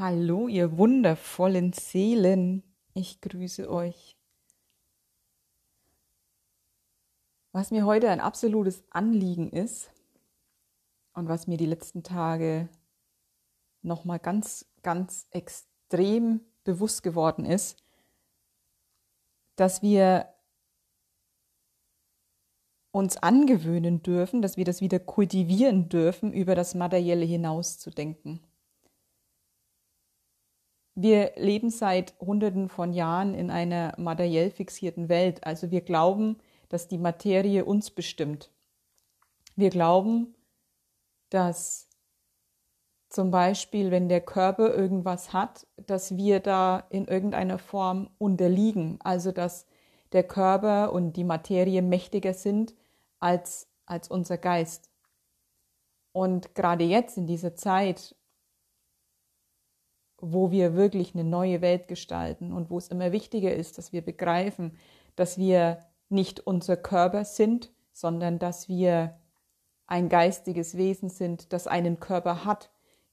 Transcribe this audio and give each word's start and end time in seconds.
Hallo, 0.00 0.46
ihr 0.46 0.78
wundervollen 0.78 1.72
Seelen. 1.72 2.62
Ich 2.94 3.20
grüße 3.20 3.68
euch. 3.68 4.16
Was 7.50 7.72
mir 7.72 7.84
heute 7.84 8.08
ein 8.08 8.20
absolutes 8.20 8.84
Anliegen 8.90 9.50
ist 9.50 9.90
und 11.14 11.28
was 11.28 11.48
mir 11.48 11.56
die 11.56 11.66
letzten 11.66 12.04
Tage 12.04 12.68
nochmal 13.82 14.20
ganz, 14.20 14.66
ganz 14.84 15.26
extrem 15.32 16.42
bewusst 16.62 17.02
geworden 17.02 17.44
ist, 17.44 17.82
dass 19.56 19.82
wir 19.82 20.32
uns 22.92 23.16
angewöhnen 23.16 24.04
dürfen, 24.04 24.42
dass 24.42 24.56
wir 24.56 24.64
das 24.64 24.80
wieder 24.80 25.00
kultivieren 25.00 25.88
dürfen, 25.88 26.32
über 26.32 26.54
das 26.54 26.76
Materielle 26.76 27.24
hinaus 27.24 27.80
zu 27.80 27.90
denken. 27.90 28.47
Wir 31.00 31.30
leben 31.36 31.70
seit 31.70 32.18
Hunderten 32.18 32.68
von 32.68 32.92
Jahren 32.92 33.32
in 33.32 33.52
einer 33.52 33.94
materiell 33.98 34.50
fixierten 34.50 35.08
Welt. 35.08 35.46
Also 35.46 35.70
wir 35.70 35.80
glauben, 35.80 36.38
dass 36.70 36.88
die 36.88 36.98
Materie 36.98 37.64
uns 37.64 37.92
bestimmt. 37.92 38.50
Wir 39.54 39.70
glauben, 39.70 40.34
dass 41.30 41.88
zum 43.10 43.30
Beispiel, 43.30 43.92
wenn 43.92 44.08
der 44.08 44.22
Körper 44.22 44.74
irgendwas 44.74 45.32
hat, 45.32 45.68
dass 45.76 46.16
wir 46.16 46.40
da 46.40 46.82
in 46.90 47.06
irgendeiner 47.06 47.60
Form 47.60 48.10
unterliegen. 48.18 48.98
Also 49.00 49.30
dass 49.30 49.66
der 50.10 50.24
Körper 50.24 50.92
und 50.92 51.12
die 51.12 51.22
Materie 51.22 51.80
mächtiger 51.80 52.34
sind 52.34 52.74
als, 53.20 53.68
als 53.86 54.08
unser 54.08 54.36
Geist. 54.36 54.90
Und 56.10 56.56
gerade 56.56 56.82
jetzt 56.82 57.16
in 57.18 57.28
dieser 57.28 57.54
Zeit, 57.54 58.16
wo 60.20 60.50
wir 60.50 60.74
wirklich 60.74 61.14
eine 61.14 61.24
neue 61.24 61.60
Welt 61.60 61.88
gestalten 61.88 62.52
und 62.52 62.70
wo 62.70 62.78
es 62.78 62.88
immer 62.88 63.12
wichtiger 63.12 63.54
ist, 63.54 63.78
dass 63.78 63.92
wir 63.92 64.02
begreifen, 64.02 64.76
dass 65.16 65.38
wir 65.38 65.78
nicht 66.08 66.40
unser 66.40 66.76
Körper 66.76 67.24
sind, 67.24 67.72
sondern 67.92 68.38
dass 68.38 68.68
wir 68.68 69.18
ein 69.86 70.08
geistiges 70.08 70.76
Wesen 70.76 71.08
sind, 71.08 71.52
das 71.52 71.66
einen 71.66 72.00
Körper 72.00 72.44
hat, 72.44 72.70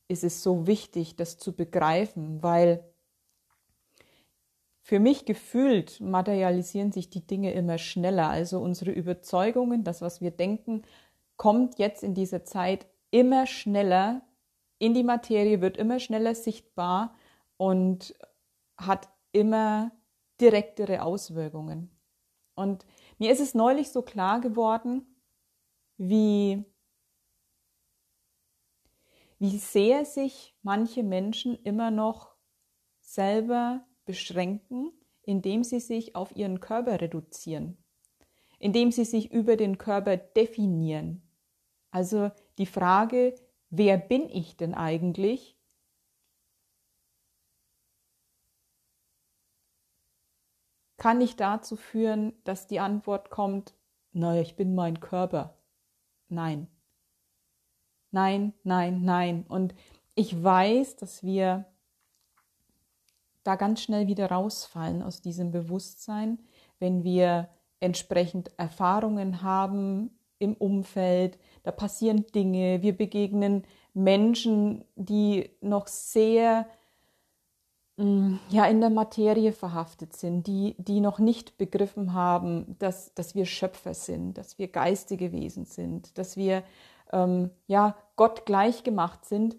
ist 0.07 0.23
es 0.23 0.43
so 0.43 0.67
wichtig, 0.67 1.15
das 1.15 1.37
zu 1.37 1.55
begreifen, 1.55 2.43
weil 2.43 2.83
für 4.81 4.99
mich 4.99 5.25
gefühlt 5.25 5.99
materialisieren 5.99 6.91
sich 6.91 7.09
die 7.09 7.25
Dinge 7.25 7.53
immer 7.53 7.79
schneller. 7.79 8.29
Also 8.29 8.59
unsere 8.59 8.91
Überzeugungen, 8.91 9.83
das, 9.83 10.01
was 10.01 10.21
wir 10.21 10.29
denken, 10.29 10.83
kommt 11.37 11.79
jetzt 11.79 12.03
in 12.03 12.13
dieser 12.13 12.43
Zeit 12.43 12.85
immer 13.09 13.47
schneller 13.47 14.21
in 14.77 14.93
die 14.93 15.03
Materie, 15.03 15.61
wird 15.61 15.77
immer 15.77 15.99
schneller 15.99 16.35
sichtbar 16.35 17.15
und 17.57 18.15
hat 18.77 19.09
immer 19.31 19.91
direktere 20.41 21.01
Auswirkungen. 21.01 21.89
Und 22.55 22.85
mir 23.17 23.31
ist 23.31 23.41
es 23.41 23.53
neulich 23.53 23.91
so 23.91 24.01
klar 24.01 24.41
geworden, 24.41 25.05
wie, 25.97 26.63
wie 29.39 29.57
sehr 29.57 30.05
sich 30.05 30.55
manche 30.61 31.03
Menschen 31.03 31.55
immer 31.63 31.91
noch 31.91 32.35
selber 33.01 33.85
beschränken, 34.05 34.91
indem 35.21 35.63
sie 35.63 35.79
sich 35.79 36.15
auf 36.15 36.35
ihren 36.35 36.59
Körper 36.59 37.01
reduzieren, 37.01 37.77
indem 38.59 38.91
sie 38.91 39.05
sich 39.05 39.31
über 39.31 39.55
den 39.57 39.77
Körper 39.77 40.17
definieren. 40.17 41.21
Also 41.91 42.31
die 42.57 42.65
Frage, 42.65 43.35
wer 43.69 43.97
bin 43.97 44.29
ich 44.29 44.57
denn 44.57 44.73
eigentlich? 44.73 45.57
Kann 50.97 51.17
nicht 51.17 51.39
dazu 51.39 51.75
führen, 51.75 52.33
dass 52.45 52.67
die 52.67 52.79
Antwort 52.79 53.29
kommt, 53.29 53.75
naja, 54.11 54.41
ich 54.41 54.55
bin 54.55 54.75
mein 54.75 54.99
Körper. 55.01 55.57
Nein. 56.29 56.67
Nein, 58.11 58.53
nein, 58.63 59.03
nein. 59.03 59.45
Und 59.47 59.75
ich 60.15 60.41
weiß, 60.41 60.95
dass 60.95 61.21
wir 61.21 61.65
da 63.43 63.55
ganz 63.55 63.81
schnell 63.81 64.07
wieder 64.07 64.31
rausfallen 64.31 65.03
aus 65.03 65.21
diesem 65.21 65.51
Bewusstsein, 65.51 66.39
wenn 66.79 67.03
wir 67.03 67.49
entsprechend 67.79 68.57
Erfahrungen 68.57 69.41
haben 69.41 70.14
im 70.39 70.53
Umfeld, 70.53 71.37
da 71.63 71.71
passieren 71.71 72.25
Dinge, 72.33 72.81
wir 72.81 72.95
begegnen 72.95 73.63
Menschen, 73.93 74.83
die 74.95 75.49
noch 75.61 75.87
sehr 75.87 76.67
mm, 77.97 78.35
ja, 78.49 78.65
in 78.65 78.81
der 78.81 78.89
Materie 78.89 79.53
verhaftet 79.53 80.15
sind, 80.15 80.47
die, 80.47 80.75
die 80.77 80.99
noch 80.99 81.19
nicht 81.19 81.57
begriffen 81.57 82.13
haben, 82.13 82.75
dass, 82.79 83.13
dass 83.13 83.35
wir 83.35 83.45
Schöpfer 83.45 83.93
sind, 83.93 84.37
dass 84.37 84.59
wir 84.59 84.67
geistige 84.67 85.31
Wesen 85.31 85.65
sind, 85.65 86.17
dass 86.17 86.35
wir 86.37 86.63
ähm, 87.11 87.51
ja, 87.67 87.95
Gott 88.15 88.45
gleich 88.45 88.83
gemacht 88.83 89.25
sind. 89.25 89.57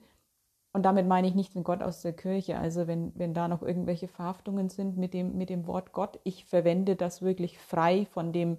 Und 0.72 0.82
damit 0.82 1.06
meine 1.06 1.26
ich 1.26 1.34
nicht 1.34 1.54
den 1.54 1.64
Gott 1.64 1.82
aus 1.82 2.02
der 2.02 2.12
Kirche. 2.12 2.58
Also 2.58 2.86
wenn, 2.86 3.12
wenn 3.18 3.32
da 3.32 3.48
noch 3.48 3.62
irgendwelche 3.62 4.08
Verhaftungen 4.08 4.68
sind 4.68 4.98
mit 4.98 5.14
dem, 5.14 5.38
mit 5.38 5.48
dem 5.48 5.66
Wort 5.66 5.92
Gott, 5.92 6.20
ich 6.22 6.44
verwende 6.44 6.96
das 6.96 7.22
wirklich 7.22 7.58
frei 7.58 8.04
von 8.04 8.32
dem 8.32 8.58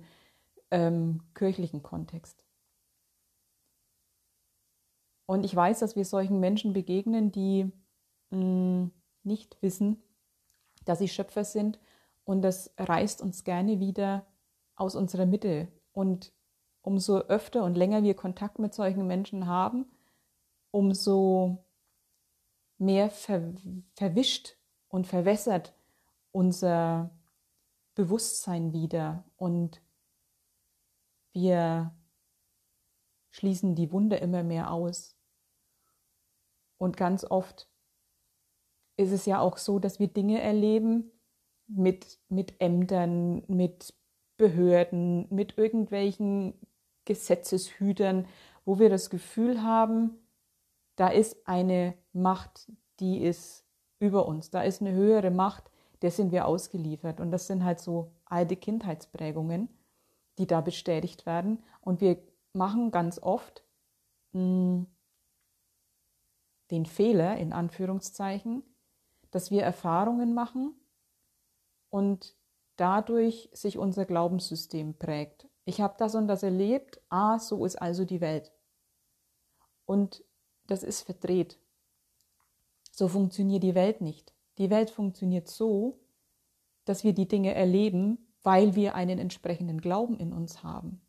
ähm, 0.72 1.22
kirchlichen 1.34 1.84
Kontext. 1.84 2.46
Und 5.26 5.44
ich 5.44 5.56
weiß, 5.56 5.80
dass 5.80 5.96
wir 5.96 6.06
solchen 6.06 6.40
Menschen 6.40 6.74
begegnen, 6.74 7.32
die 7.32 7.72
mh, 8.32 8.38
mm, 8.40 8.92
nicht 9.24 9.62
wissen, 9.62 10.02
dass 10.86 11.00
sie 11.00 11.10
Schöpfer 11.10 11.44
sind. 11.44 11.80
Und 12.24 12.42
das 12.42 12.74
reißt 12.78 13.22
uns 13.22 13.44
gerne 13.44 13.80
wieder 13.80 14.26
aus 14.76 14.96
unserer 14.96 15.26
Mitte. 15.26 15.68
Und 15.92 16.32
umso 16.82 17.20
öfter 17.20 17.64
und 17.64 17.76
länger 17.76 18.04
wir 18.04 18.16
Kontakt 18.16 18.60
mit 18.60 18.74
solchen 18.74 19.06
Menschen 19.06 19.48
haben, 19.48 19.86
umso 20.72 21.64
mehr 22.78 23.10
ver 23.10 23.54
verwischt 23.96 24.56
und 24.88 25.08
verwässert 25.08 25.74
unser 26.32 27.10
Bewusstsein 27.96 28.72
wieder. 28.72 29.26
Und 29.36 29.82
wir 31.38 31.96
schließen 33.30 33.76
die 33.76 33.92
Wunde 33.92 34.16
immer 34.16 34.42
mehr 34.42 34.72
aus. 34.72 35.16
Und 36.80 36.98
ganz 36.98 37.24
oft 37.24 37.70
ist 38.98 39.12
es 39.12 39.28
ja 39.28 39.40
auch 39.40 39.58
so, 39.58 39.78
dass 39.78 40.00
wir 40.00 40.08
Dinge 40.08 40.42
erleben 40.42 41.12
mit, 41.68 42.20
mit 42.28 42.60
Ämtern, 42.60 43.44
mit 43.48 43.94
Behörden, 44.38 45.28
mit 45.30 45.60
irgendwelchen 45.60 46.56
Gesetzeshütern, 47.06 48.28
wo 48.66 48.80
wir 48.80 48.90
das 48.90 49.12
Gefühl 49.12 49.62
haben, 49.62 50.18
da 50.96 51.10
ist 51.10 51.48
eine 51.48 51.94
Macht, 52.14 52.72
die 53.00 53.22
ist 53.22 53.64
über 54.00 54.28
uns, 54.28 54.50
da 54.50 54.64
ist 54.64 54.82
eine 54.82 54.94
höhere 54.94 55.30
Macht, 55.30 55.70
der 56.02 56.10
sind 56.10 56.32
wir 56.32 56.48
ausgeliefert. 56.48 57.20
Und 57.20 57.30
das 57.30 57.46
sind 57.46 57.64
halt 57.64 57.80
so 57.80 58.12
alte 58.26 58.56
Kindheitsprägungen, 58.56 59.70
die 60.38 60.48
da 60.48 60.62
bestätigt 60.62 61.26
werden. 61.26 61.64
Und 61.82 62.02
wir 62.02 62.22
machen 62.54 62.92
ganz 62.92 63.20
oft 63.20 63.64
mh, 64.34 64.42
hm, 64.42 64.88
den 66.72 66.86
Fehler 66.86 67.38
in 67.38 67.54
Anführungszeichen, 67.54 68.64
dass 69.32 69.52
wir 69.52 69.64
Erfahrungen 69.64 70.34
machen 70.34 70.76
und 71.90 72.36
dadurch 72.76 73.50
sich 73.54 73.78
unser 73.78 74.06
Glaubenssystem 74.06 74.98
prägt. 74.98 75.48
Ich 75.66 75.82
habe 75.82 75.96
das 75.98 76.16
und 76.16 76.28
das 76.28 76.44
erlebt, 76.44 77.02
ah, 77.10 77.40
so 77.40 77.66
ist 77.66 77.76
also 77.76 78.06
die 78.06 78.22
Welt. 78.22 78.52
Und 79.86 80.24
das 80.66 80.84
ist 80.84 81.02
verdreht. 81.02 81.60
So 82.92 83.08
funktioniert 83.08 83.64
die 83.64 83.76
Welt 83.76 84.02
nicht. 84.02 84.34
Die 84.58 84.70
Welt 84.70 84.90
funktioniert 84.90 85.48
so, 85.48 86.00
dass 86.86 87.04
wir 87.04 87.14
die 87.14 87.28
Dinge 87.28 87.54
erleben, 87.54 88.27
weil 88.48 88.76
wir 88.76 88.96
einen 88.96 89.20
entsprechenden 89.20 89.82
Glauben 89.82 90.18
in 90.22 90.32
uns 90.32 90.64
haben. 90.64 91.02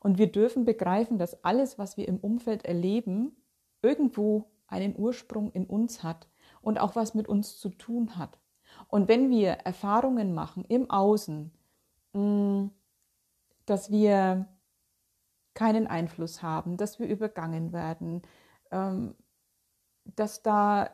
Und 0.00 0.16
wir 0.16 0.32
dürfen 0.32 0.64
begreifen, 0.64 1.18
dass 1.18 1.44
alles, 1.44 1.78
was 1.78 1.98
wir 1.98 2.08
im 2.08 2.16
Umfeld 2.16 2.64
erleben, 2.64 3.36
irgendwo 3.82 4.50
einen 4.68 4.96
Ursprung 4.96 5.52
in 5.52 5.66
uns 5.66 6.02
hat 6.02 6.30
und 6.62 6.80
auch 6.80 6.96
was 6.96 7.12
mit 7.12 7.28
uns 7.28 7.58
zu 7.58 7.68
tun 7.68 8.16
hat. 8.16 8.38
Und 8.88 9.06
wenn 9.06 9.28
wir 9.28 9.50
Erfahrungen 9.50 10.32
machen 10.32 10.64
im 10.64 10.88
Außen, 10.88 11.52
mm, 12.14 12.68
dass 13.66 13.90
wir 13.90 14.48
keinen 15.52 15.86
Einfluss 15.86 16.42
haben, 16.42 16.78
dass 16.78 16.98
wir 16.98 17.06
übergangen 17.06 17.74
werden, 17.74 18.22
ähm, 18.70 19.14
dass 20.06 20.40
da, 20.42 20.88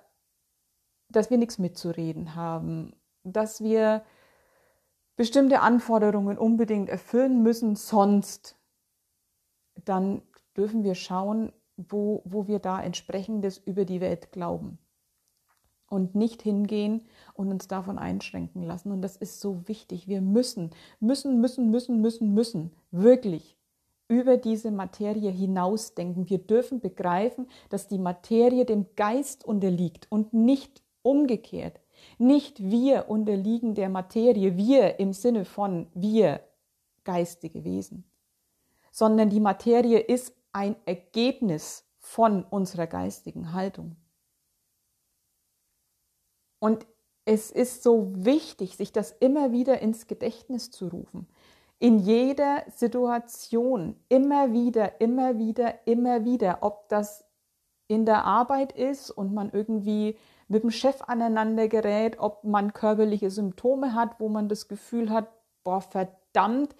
dass 1.08 1.30
wir 1.30 1.38
nichts 1.38 1.60
mitzureden 1.60 2.34
haben, 2.34 2.96
dass 3.22 3.62
wir 3.62 4.02
bestimmte 5.18 5.60
Anforderungen 5.60 6.38
unbedingt 6.38 6.88
erfüllen 6.88 7.42
müssen, 7.42 7.74
sonst 7.76 8.56
dann 9.84 10.22
dürfen 10.56 10.84
wir 10.84 10.94
schauen, 10.94 11.52
wo, 11.76 12.22
wo 12.24 12.46
wir 12.46 12.60
da 12.60 12.80
entsprechendes 12.80 13.58
über 13.58 13.84
die 13.84 14.00
Welt 14.00 14.32
glauben. 14.32 14.78
und 15.90 16.14
nicht 16.14 16.42
hingehen 16.42 17.02
und 17.32 17.48
uns 17.48 17.66
davon 17.66 17.98
einschränken 17.98 18.62
lassen. 18.62 18.92
Und 18.92 19.00
das 19.00 19.16
ist 19.16 19.40
so 19.40 19.66
wichtig. 19.68 20.06
Wir 20.06 20.20
müssen, 20.20 20.70
müssen, 21.00 21.40
müssen, 21.40 21.70
müssen, 21.70 22.00
müssen, 22.02 22.34
müssen 22.34 22.72
wirklich 22.90 23.56
über 24.06 24.36
diese 24.36 24.70
Materie 24.70 25.30
hinausdenken. 25.30 26.28
Wir 26.28 26.38
dürfen 26.38 26.80
begreifen, 26.80 27.48
dass 27.70 27.88
die 27.88 27.98
Materie 27.98 28.66
dem 28.66 28.86
Geist 28.96 29.44
unterliegt 29.46 30.06
und 30.10 30.34
nicht 30.34 30.82
umgekehrt. 31.02 31.80
Nicht 32.18 32.62
wir 32.62 33.08
unterliegen 33.08 33.74
der 33.74 33.88
Materie, 33.88 34.56
wir 34.56 34.98
im 34.98 35.12
Sinne 35.12 35.44
von 35.44 35.88
wir 35.94 36.40
geistige 37.04 37.64
Wesen, 37.64 38.04
sondern 38.90 39.30
die 39.30 39.40
Materie 39.40 39.98
ist 39.98 40.34
ein 40.52 40.76
Ergebnis 40.84 41.84
von 41.98 42.44
unserer 42.44 42.86
geistigen 42.86 43.52
Haltung. 43.52 43.96
Und 46.58 46.86
es 47.24 47.50
ist 47.50 47.82
so 47.82 48.10
wichtig, 48.14 48.76
sich 48.76 48.92
das 48.92 49.12
immer 49.12 49.52
wieder 49.52 49.80
ins 49.80 50.06
Gedächtnis 50.06 50.70
zu 50.70 50.88
rufen. 50.88 51.28
In 51.78 51.98
jeder 51.98 52.64
Situation, 52.74 53.96
immer 54.08 54.52
wieder, 54.52 55.00
immer 55.00 55.38
wieder, 55.38 55.86
immer 55.86 56.24
wieder, 56.24 56.58
ob 56.62 56.88
das 56.88 57.24
in 57.86 58.04
der 58.04 58.24
Arbeit 58.24 58.72
ist 58.72 59.10
und 59.10 59.32
man 59.32 59.50
irgendwie 59.50 60.16
mit 60.48 60.62
dem 60.62 60.70
Chef 60.70 61.02
aneinander 61.02 61.68
gerät, 61.68 62.18
ob 62.18 62.44
man 62.44 62.72
körperliche 62.72 63.30
Symptome 63.30 63.94
hat, 63.94 64.18
wo 64.18 64.28
man 64.28 64.48
das 64.48 64.66
Gefühl 64.66 65.10
hat, 65.10 65.28
boah, 65.62 65.82
verdammt, 65.82 66.74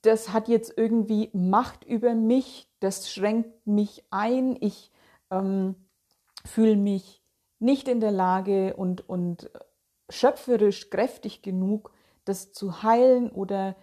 das 0.00 0.32
hat 0.32 0.48
jetzt 0.48 0.76
irgendwie 0.76 1.30
Macht 1.32 1.84
über 1.84 2.14
mich, 2.14 2.70
das 2.80 3.10
schränkt 3.10 3.66
mich 3.66 4.04
ein, 4.10 4.56
ich 4.60 4.90
ähm, 5.30 5.74
fühle 6.44 6.76
mich 6.76 7.22
nicht 7.58 7.88
in 7.88 8.00
der 8.00 8.10
Lage 8.10 8.74
und, 8.74 9.08
und 9.08 9.50
schöpferisch 10.08 10.90
kräftig 10.90 11.42
genug, 11.42 11.92
das 12.24 12.52
zu 12.52 12.82
heilen 12.82 13.30
oder 13.30 13.76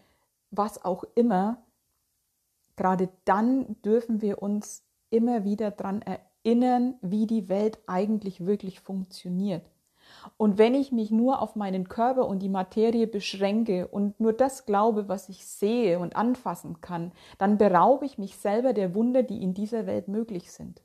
was 0.52 0.84
auch 0.84 1.04
immer, 1.16 1.64
gerade 2.76 3.10
dann 3.26 3.82
dürfen 3.82 4.22
wir 4.22 4.42
uns 4.42 4.84
immer 5.10 5.44
wieder 5.44 5.72
daran 5.72 6.02
erinnern, 6.02 6.29
wie 6.44 7.28
die 7.28 7.50
Welt 7.50 7.80
eigentlich 7.88 8.46
wirklich 8.46 8.80
funktioniert. 8.80 9.70
Und 10.38 10.58
wenn 10.58 10.74
ich 10.74 10.92
mich 10.92 11.12
nur 11.12 11.42
auf 11.42 11.56
meinen 11.56 11.88
Körper 11.88 12.28
und 12.28 12.40
die 12.40 12.50
Materie 12.50 13.08
beschränke 13.08 13.88
und 13.88 14.20
nur 14.20 14.34
das 14.34 14.66
glaube, 14.66 15.08
was 15.08 15.30
ich 15.30 15.46
sehe 15.46 16.00
und 16.00 16.16
anfassen 16.16 16.82
kann, 16.82 17.12
dann 17.38 17.58
beraube 17.58 18.06
ich 18.06 18.18
mich 18.18 18.38
selber 18.38 18.74
der 18.74 18.96
Wunder, 18.96 19.24
die 19.24 19.42
in 19.42 19.54
dieser 19.54 19.86
Welt 19.86 20.08
möglich 20.08 20.52
sind. 20.52 20.82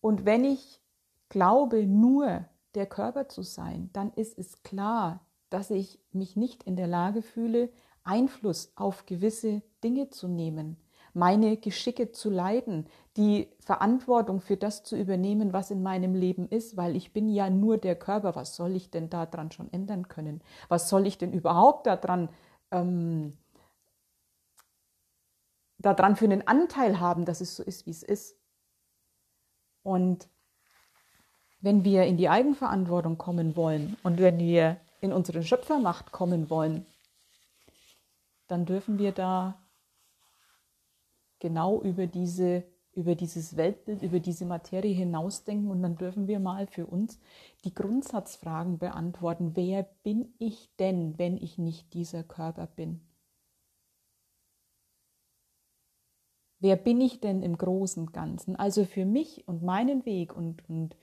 Und 0.00 0.24
wenn 0.24 0.44
ich 0.44 0.80
glaube, 1.28 1.86
nur 1.86 2.44
der 2.74 2.86
Körper 2.86 3.28
zu 3.28 3.42
sein, 3.42 3.90
dann 3.92 4.12
ist 4.14 4.38
es 4.38 4.62
klar, 4.62 5.24
dass 5.50 5.70
ich 5.70 6.00
mich 6.12 6.36
nicht 6.36 6.64
in 6.64 6.76
der 6.76 6.88
Lage 6.88 7.22
fühle, 7.22 7.70
Einfluss 8.02 8.72
auf 8.74 9.06
gewisse 9.06 9.62
Dinge 9.84 10.08
zu 10.08 10.26
nehmen, 10.26 10.76
meine 11.14 11.56
Geschicke 11.56 12.12
zu 12.12 12.30
leiten, 12.30 12.86
die 13.16 13.48
Verantwortung 13.60 14.40
für 14.40 14.56
das 14.56 14.82
zu 14.82 14.96
übernehmen, 14.96 15.52
was 15.52 15.70
in 15.70 15.82
meinem 15.82 16.14
Leben 16.14 16.48
ist, 16.48 16.76
weil 16.76 16.96
ich 16.96 17.12
bin 17.12 17.28
ja 17.28 17.50
nur 17.50 17.78
der 17.78 17.96
Körper. 17.96 18.34
Was 18.34 18.56
soll 18.56 18.74
ich 18.74 18.90
denn 18.90 19.10
daran 19.10 19.50
schon 19.50 19.72
ändern 19.72 20.08
können? 20.08 20.42
Was 20.68 20.88
soll 20.88 21.06
ich 21.06 21.18
denn 21.18 21.32
überhaupt 21.32 21.86
daran, 21.86 22.30
ähm, 22.70 23.36
daran 25.78 26.16
für 26.16 26.24
einen 26.24 26.46
Anteil 26.46 27.00
haben, 27.00 27.24
dass 27.24 27.40
es 27.40 27.56
so 27.56 27.62
ist, 27.62 27.86
wie 27.86 27.90
es 27.90 28.02
ist? 28.02 28.38
Und 29.82 30.28
wenn 31.60 31.84
wir 31.84 32.04
in 32.04 32.16
die 32.16 32.28
Eigenverantwortung 32.28 33.18
kommen 33.18 33.56
wollen 33.56 33.96
und 34.02 34.18
wenn 34.18 34.38
wir 34.38 34.80
in 35.00 35.12
unsere 35.12 35.42
Schöpfermacht 35.42 36.12
kommen 36.12 36.48
wollen, 36.48 36.86
dann 38.48 38.64
dürfen 38.64 38.98
wir 38.98 39.12
da 39.12 39.58
genau 41.42 41.82
über, 41.82 42.06
diese, 42.06 42.62
über 42.94 43.16
dieses 43.16 43.56
Weltbild, 43.56 44.02
über 44.02 44.20
diese 44.20 44.46
Materie 44.46 44.94
hinausdenken 44.94 45.70
und 45.70 45.82
dann 45.82 45.96
dürfen 45.96 46.28
wir 46.28 46.38
mal 46.38 46.68
für 46.68 46.86
uns 46.86 47.18
die 47.64 47.74
Grundsatzfragen 47.74 48.78
beantworten. 48.78 49.56
Wer 49.56 49.82
bin 50.04 50.32
ich 50.38 50.70
denn, 50.78 51.18
wenn 51.18 51.36
ich 51.36 51.58
nicht 51.58 51.92
dieser 51.94 52.22
Körper 52.22 52.68
bin? 52.68 53.00
Wer 56.60 56.76
bin 56.76 57.00
ich 57.00 57.18
denn 57.20 57.42
im 57.42 57.58
großen 57.58 58.04
und 58.04 58.12
Ganzen? 58.12 58.54
Also 58.54 58.84
für 58.84 59.04
mich 59.04 59.48
und 59.48 59.64
meinen 59.64 60.06
Weg 60.06 60.36
und, 60.36 60.68
und 60.68 60.96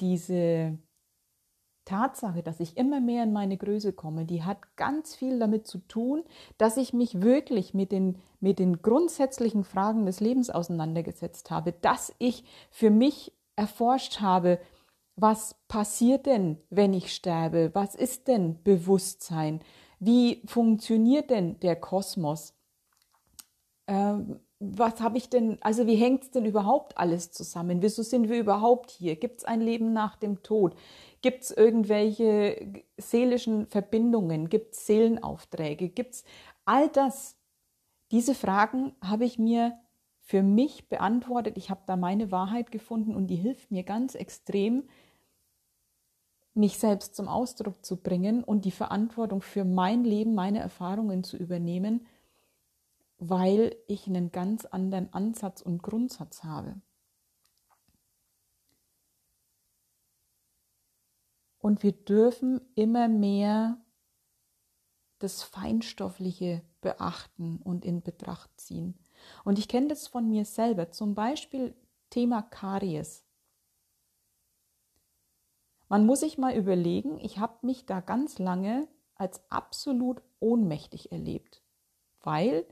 diese 0.00 0.78
Tatsache, 1.84 2.42
dass 2.42 2.60
ich 2.60 2.76
immer 2.76 3.00
mehr 3.00 3.24
in 3.24 3.32
meine 3.32 3.56
Größe 3.56 3.92
komme, 3.92 4.24
die 4.24 4.42
hat 4.42 4.76
ganz 4.76 5.14
viel 5.14 5.38
damit 5.38 5.66
zu 5.66 5.78
tun, 5.78 6.22
dass 6.58 6.76
ich 6.76 6.92
mich 6.92 7.20
wirklich 7.22 7.74
mit 7.74 7.92
den, 7.92 8.18
mit 8.40 8.58
den 8.58 8.82
grundsätzlichen 8.82 9.64
Fragen 9.64 10.06
des 10.06 10.20
Lebens 10.20 10.50
auseinandergesetzt 10.50 11.50
habe, 11.50 11.72
dass 11.72 12.14
ich 12.18 12.44
für 12.70 12.90
mich 12.90 13.32
erforscht 13.56 14.20
habe, 14.20 14.58
was 15.16 15.54
passiert 15.68 16.26
denn, 16.26 16.58
wenn 16.70 16.94
ich 16.94 17.14
sterbe? 17.14 17.70
Was 17.74 17.94
ist 17.94 18.28
denn 18.28 18.62
Bewusstsein? 18.62 19.60
Wie 19.98 20.42
funktioniert 20.46 21.30
denn 21.30 21.60
der 21.60 21.76
Kosmos? 21.76 22.54
ähm, 23.90 24.38
was 24.60 25.00
habe 25.00 25.18
ich 25.18 25.28
denn, 25.30 25.58
also 25.62 25.86
wie 25.86 25.96
hängt 25.96 26.22
es 26.22 26.30
denn 26.30 26.44
überhaupt 26.44 26.96
alles 26.96 27.32
zusammen? 27.32 27.82
Wieso 27.82 28.02
sind 28.02 28.28
wir 28.28 28.38
überhaupt 28.38 28.90
hier? 28.90 29.16
Gibt 29.16 29.38
es 29.38 29.44
ein 29.44 29.60
Leben 29.60 29.92
nach 29.92 30.16
dem 30.16 30.42
Tod? 30.42 30.74
Gibt 31.22 31.42
es 31.42 31.50
irgendwelche 31.50 32.84
seelischen 32.96 33.66
Verbindungen? 33.66 34.48
Gibt 34.48 34.74
es 34.74 34.86
Seelenaufträge? 34.86 35.88
Gibt 35.88 36.14
es 36.14 36.24
all 36.64 36.88
das? 36.88 37.36
Diese 38.10 38.34
Fragen 38.34 38.94
habe 39.02 39.24
ich 39.24 39.38
mir 39.38 39.78
für 40.20 40.42
mich 40.42 40.88
beantwortet. 40.88 41.56
Ich 41.56 41.70
habe 41.70 41.82
da 41.86 41.96
meine 41.96 42.30
Wahrheit 42.30 42.70
gefunden 42.70 43.14
und 43.14 43.26
die 43.26 43.36
hilft 43.36 43.70
mir 43.70 43.82
ganz 43.82 44.14
extrem, 44.14 44.88
mich 46.54 46.78
selbst 46.78 47.14
zum 47.14 47.28
Ausdruck 47.28 47.84
zu 47.84 47.96
bringen 47.96 48.42
und 48.42 48.64
die 48.64 48.70
Verantwortung 48.70 49.42
für 49.42 49.64
mein 49.64 50.04
Leben, 50.04 50.34
meine 50.34 50.58
Erfahrungen 50.58 51.22
zu 51.22 51.36
übernehmen 51.36 52.06
weil 53.20 53.76
ich 53.86 54.06
einen 54.06 54.32
ganz 54.32 54.64
anderen 54.64 55.12
Ansatz 55.12 55.60
und 55.60 55.82
Grundsatz 55.82 56.42
habe. 56.42 56.80
Und 61.60 61.82
wir 61.82 61.92
dürfen 61.92 62.60
immer 62.74 63.06
mehr 63.08 63.78
das 65.20 65.42
Feinstoffliche 65.42 66.62
beachten 66.80 67.60
und 67.62 67.84
in 67.84 68.02
Betracht 68.02 68.50
ziehen. 68.58 68.98
Und 69.44 69.58
ich 69.58 69.68
kenne 69.68 69.88
das 69.88 70.08
von 70.08 70.28
mir 70.28 70.44
selber, 70.44 70.90
zum 70.90 71.14
Beispiel 71.14 71.74
Thema 72.08 72.42
Karies. 72.42 73.22
Man 75.88 76.06
muss 76.06 76.20
sich 76.20 76.38
mal 76.38 76.56
überlegen, 76.56 77.18
ich 77.18 77.38
habe 77.38 77.66
mich 77.66 77.84
da 77.84 78.00
ganz 78.00 78.38
lange 78.38 78.88
als 79.14 79.42
absolut 79.50 80.22
ohnmächtig 80.38 81.12
erlebt, 81.12 81.62
weil 82.22 82.64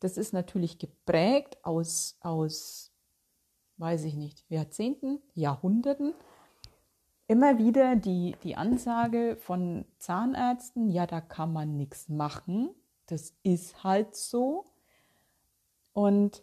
das 0.00 0.16
ist 0.16 0.32
natürlich 0.32 0.78
geprägt 0.78 1.58
aus, 1.64 2.16
aus, 2.20 2.92
weiß 3.76 4.04
ich 4.04 4.14
nicht, 4.14 4.44
Jahrzehnten, 4.48 5.22
Jahrhunderten. 5.34 6.14
Immer 7.26 7.58
wieder 7.58 7.96
die, 7.96 8.36
die 8.42 8.56
Ansage 8.56 9.36
von 9.36 9.86
Zahnärzten, 9.98 10.90
ja, 10.90 11.06
da 11.06 11.20
kann 11.20 11.52
man 11.52 11.76
nichts 11.76 12.08
machen. 12.08 12.70
Das 13.06 13.34
ist 13.42 13.82
halt 13.82 14.14
so. 14.14 14.64
Und 15.92 16.42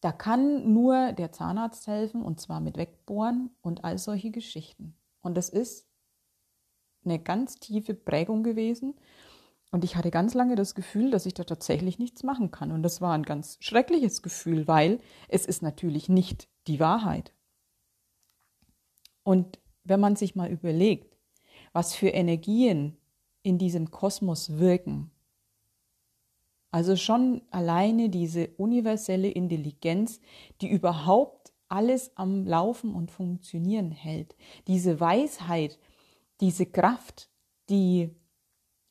da 0.00 0.12
kann 0.12 0.72
nur 0.72 1.12
der 1.12 1.32
Zahnarzt 1.32 1.86
helfen 1.86 2.22
und 2.22 2.40
zwar 2.40 2.60
mit 2.60 2.76
Wegbohren 2.76 3.50
und 3.62 3.84
all 3.84 3.96
solche 3.96 4.30
Geschichten. 4.30 4.96
Und 5.22 5.36
das 5.36 5.48
ist 5.48 5.86
eine 7.04 7.18
ganz 7.18 7.56
tiefe 7.56 7.94
Prägung 7.94 8.42
gewesen. 8.42 8.94
Und 9.70 9.84
ich 9.84 9.96
hatte 9.96 10.10
ganz 10.10 10.34
lange 10.34 10.56
das 10.56 10.74
Gefühl, 10.74 11.10
dass 11.10 11.26
ich 11.26 11.34
da 11.34 11.44
tatsächlich 11.44 11.98
nichts 11.98 12.22
machen 12.22 12.50
kann. 12.50 12.70
Und 12.70 12.82
das 12.82 13.00
war 13.00 13.12
ein 13.14 13.24
ganz 13.24 13.56
schreckliches 13.60 14.22
Gefühl, 14.22 14.68
weil 14.68 15.00
es 15.28 15.46
ist 15.46 15.62
natürlich 15.62 16.08
nicht 16.08 16.48
die 16.66 16.80
Wahrheit. 16.80 17.32
Und 19.24 19.58
wenn 19.82 20.00
man 20.00 20.14
sich 20.14 20.36
mal 20.36 20.50
überlegt, 20.50 21.16
was 21.72 21.94
für 21.94 22.08
Energien 22.08 22.96
in 23.42 23.58
diesem 23.58 23.90
Kosmos 23.90 24.58
wirken, 24.58 25.10
also 26.70 26.96
schon 26.96 27.42
alleine 27.50 28.08
diese 28.08 28.48
universelle 28.56 29.28
Intelligenz, 29.28 30.20
die 30.60 30.68
überhaupt 30.68 31.52
alles 31.68 32.16
am 32.16 32.46
Laufen 32.46 32.94
und 32.94 33.10
Funktionieren 33.10 33.90
hält, 33.90 34.36
diese 34.66 35.00
Weisheit, 35.00 35.78
diese 36.40 36.66
Kraft, 36.66 37.30
die 37.68 38.10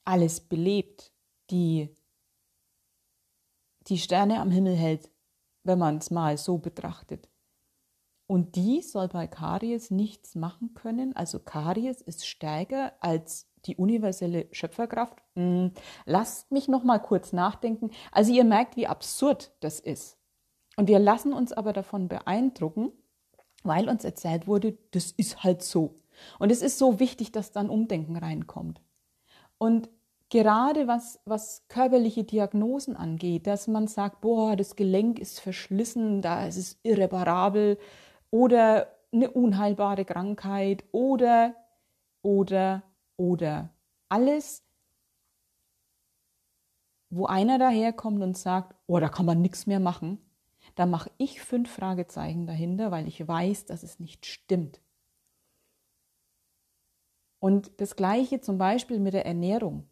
alles 0.05 0.39
belebt, 0.41 1.11
die 1.49 1.89
die 3.87 3.97
Sterne 3.97 4.39
am 4.39 4.49
Himmel 4.49 4.75
hält, 4.75 5.11
wenn 5.63 5.79
man 5.79 5.97
es 5.97 6.09
mal 6.09 6.37
so 6.37 6.57
betrachtet. 6.57 7.29
Und 8.33 8.55
die 8.55 8.81
soll 8.81 9.09
bei 9.09 9.27
Karies 9.27 9.91
nichts 9.91 10.33
machen 10.33 10.73
können. 10.73 11.15
Also 11.15 11.37
Karies 11.37 12.01
ist 12.01 12.25
stärker 12.25 12.93
als 12.99 13.45
die 13.65 13.75
universelle 13.75 14.47
Schöpferkraft. 14.51 15.21
Hm, 15.35 15.69
lasst 16.05 16.51
mich 16.51 16.67
noch 16.67 16.83
mal 16.83 16.97
kurz 16.97 17.31
nachdenken. 17.31 17.91
Also 18.11 18.33
ihr 18.33 18.43
merkt, 18.43 18.75
wie 18.75 18.87
absurd 18.87 19.51
das 19.59 19.79
ist. 19.79 20.17
Und 20.77 20.87
wir 20.87 20.97
lassen 20.97 21.31
uns 21.31 21.53
aber 21.53 21.73
davon 21.73 22.07
beeindrucken, 22.07 22.91
weil 23.61 23.87
uns 23.87 24.03
erzählt 24.03 24.47
wurde, 24.47 24.79
das 24.89 25.11
ist 25.11 25.43
halt 25.43 25.61
so. 25.61 26.01
Und 26.39 26.51
es 26.51 26.63
ist 26.63 26.79
so 26.79 26.99
wichtig, 26.99 27.31
dass 27.33 27.51
dann 27.51 27.69
Umdenken 27.69 28.17
reinkommt. 28.17 28.81
Und 29.59 29.89
gerade 30.29 30.87
was, 30.87 31.19
was 31.25 31.65
körperliche 31.67 32.23
Diagnosen 32.23 32.95
angeht, 32.95 33.45
dass 33.45 33.67
man 33.67 33.85
sagt, 33.85 34.21
boah, 34.21 34.55
das 34.55 34.75
Gelenk 34.75 35.19
ist 35.19 35.39
verschlissen, 35.39 36.23
da 36.23 36.47
ist 36.47 36.57
es 36.57 36.79
irreparabel 36.81 37.77
oder 38.33 38.87
eine 39.11 39.29
unheilbare 39.29 40.05
Krankheit 40.05 40.83
oder, 40.91 41.53
oder, 42.23 42.81
oder. 43.15 43.69
Alles, 44.09 44.63
wo 47.11 47.27
einer 47.27 47.59
daherkommt 47.59 48.23
und 48.23 48.35
sagt, 48.35 48.73
oh, 48.87 48.99
da 48.99 49.07
kann 49.07 49.27
man 49.27 49.39
nichts 49.39 49.67
mehr 49.67 49.79
machen, 49.79 50.17
da 50.73 50.87
mache 50.87 51.11
ich 51.19 51.43
fünf 51.43 51.71
Fragezeichen 51.71 52.47
dahinter, 52.47 52.89
weil 52.89 53.07
ich 53.07 53.27
weiß, 53.27 53.65
dass 53.65 53.83
es 53.83 53.99
nicht 53.99 54.25
stimmt. 54.25 54.81
Und 57.37 57.79
das 57.79 57.95
gleiche 57.95 58.41
zum 58.41 58.57
Beispiel 58.57 58.99
mit 58.99 59.13
der 59.13 59.27
Ernährung. 59.27 59.87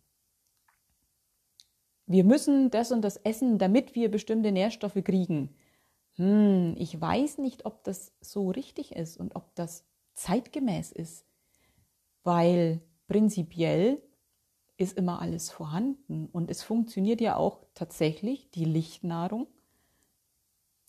Wir 2.07 2.23
müssen 2.23 2.71
das 2.71 2.91
und 2.91 3.03
das 3.03 3.17
essen, 3.17 3.59
damit 3.59 3.93
wir 3.93 4.09
bestimmte 4.09 4.51
Nährstoffe 4.51 5.03
kriegen. 5.03 5.55
Hm, 6.21 6.75
ich 6.77 6.99
weiß 6.99 7.39
nicht, 7.39 7.65
ob 7.65 7.83
das 7.83 8.13
so 8.21 8.51
richtig 8.51 8.91
ist 8.95 9.17
und 9.17 9.35
ob 9.35 9.55
das 9.55 9.85
zeitgemäß 10.13 10.91
ist, 10.91 11.25
weil 12.23 12.81
prinzipiell 13.07 14.01
ist 14.77 14.97
immer 14.97 15.21
alles 15.21 15.49
vorhanden 15.49 16.27
und 16.27 16.51
es 16.51 16.63
funktioniert 16.63 17.21
ja 17.21 17.35
auch 17.37 17.65
tatsächlich 17.73 18.51
die 18.51 18.65
Lichtnahrung 18.65 19.47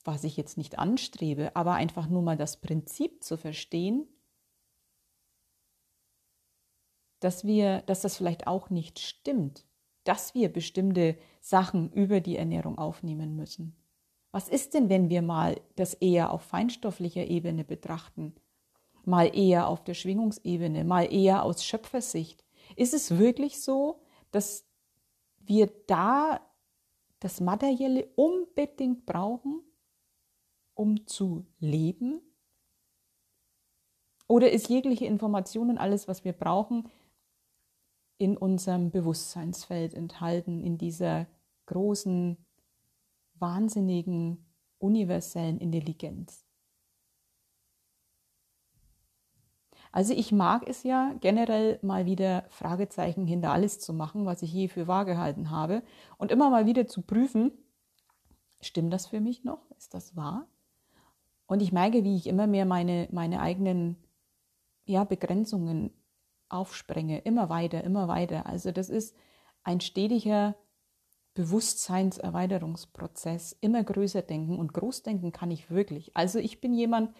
was 0.05 0.25
ich 0.25 0.37
jetzt 0.37 0.57
nicht 0.57 0.79
anstrebe, 0.79 1.55
aber 1.55 1.75
einfach 1.75 2.09
nur 2.09 2.23
mal 2.23 2.37
das 2.37 2.61
Prinzip 2.61 3.23
zu 3.23 3.37
verstehen, 3.37 4.07
dass 7.21 7.45
wir, 7.45 7.83
dass 7.83 8.01
das 8.01 8.17
vielleicht 8.17 8.47
auch 8.47 8.71
nicht 8.71 8.99
stimmt, 8.99 9.65
dass 10.05 10.35
wir 10.35 10.53
bestimmte 10.53 11.17
Sachen 11.41 11.93
über 11.93 12.21
die 12.21 12.37
Ernährung 12.37 12.79
aufnehmen 12.79 13.37
müssen. 13.37 13.77
Was 14.33 14.49
ist 14.49 14.75
denn, 14.75 14.89
wenn 14.89 15.09
wir 15.09 15.23
mal 15.23 15.61
das 15.77 15.95
eher 15.95 16.33
auf 16.33 16.43
feinstofflicher 16.43 17.27
Ebene 17.27 17.65
betrachten? 17.65 18.35
Mal 19.05 19.37
eher 19.37 19.69
auf 19.69 19.85
der 19.85 19.95
Schwingungsebene, 19.95 20.85
mal 20.85 21.12
eher 21.12 21.45
aus 21.45 21.65
Schöpfersicht. 21.65 22.45
Ist 22.77 22.95
es 22.95 23.19
wirklich 23.19 23.61
so, 23.61 24.01
dass 24.31 24.65
wir 25.39 25.71
da 25.87 26.41
das 27.21 27.41
Materielle 27.41 28.09
unbedingt 28.17 29.07
brauchen? 29.07 29.62
um 30.75 31.07
zu 31.07 31.47
leben? 31.59 32.21
Oder 34.29 34.51
ist 34.51 34.69
jegliche 34.69 35.07
Information 35.07 35.71
und 35.71 35.79
alles, 35.79 36.09
was 36.09 36.25
wir 36.25 36.33
brauchen, 36.33 36.89
in 38.19 38.37
unserem 38.37 38.91
Bewusstseinsfeld 38.91 39.95
enthalten, 39.95 40.61
in 40.61 40.79
dieser 40.79 41.27
großen, 41.67 42.37
wahnsinnigen, 43.43 44.47
universellen 44.79 45.59
Intelligenz? 45.59 46.47
Also 49.93 50.15
ich 50.15 50.33
mag 50.33 50.67
es 50.67 50.85
ja 50.85 51.15
generell 51.21 51.79
mal 51.83 52.07
wieder 52.07 52.47
Fragezeichen 52.49 53.27
hinter 53.27 53.53
alles 53.53 53.79
zu 53.79 53.93
machen, 53.93 54.25
was 54.25 54.41
ich 54.41 54.51
je 54.51 54.69
für 54.69 54.89
wahr 54.89 55.05
gehalten 55.05 55.51
habe 55.51 55.83
und 56.17 56.33
immer 56.33 56.49
mal 56.49 56.65
wieder 56.65 56.87
zu 56.87 57.03
prüfen, 57.03 57.53
stimmt 58.63 58.91
das 58.91 59.07
für 59.07 59.21
mich 59.21 59.45
noch? 59.45 59.71
Ist 59.77 59.93
das 59.93 60.17
wahr? 60.17 60.49
Und 61.45 61.61
ich 61.61 61.73
merke, 61.73 62.05
wie 62.05 62.17
ich 62.17 62.27
immer 62.27 62.47
mehr 62.47 62.65
meine, 62.65 63.07
meine 63.13 63.41
eigenen 63.41 63.97
ja, 64.87 65.05
Begrenzungen 65.05 65.91
aufsprenge, 66.49 67.19
immer 67.19 67.51
weiter, 67.51 67.85
immer 67.85 68.09
weiter. 68.09 68.47
Also 68.47 68.73
das 68.73 68.89
ist 68.89 69.15
ein 69.63 69.83
stetiger 69.83 70.55
Bewusstseinserweiterungsprozess, 71.35 73.57
immer 73.61 73.85
größer 73.85 74.23
denken 74.23 74.59
und 74.59 74.73
Großdenken 74.75 75.33
kann 75.33 75.51
ich 75.51 75.71
wirklich. 75.71 76.17
Also 76.17 76.39
ich 76.39 76.61
bin 76.61 76.75
jemand, 76.75 77.15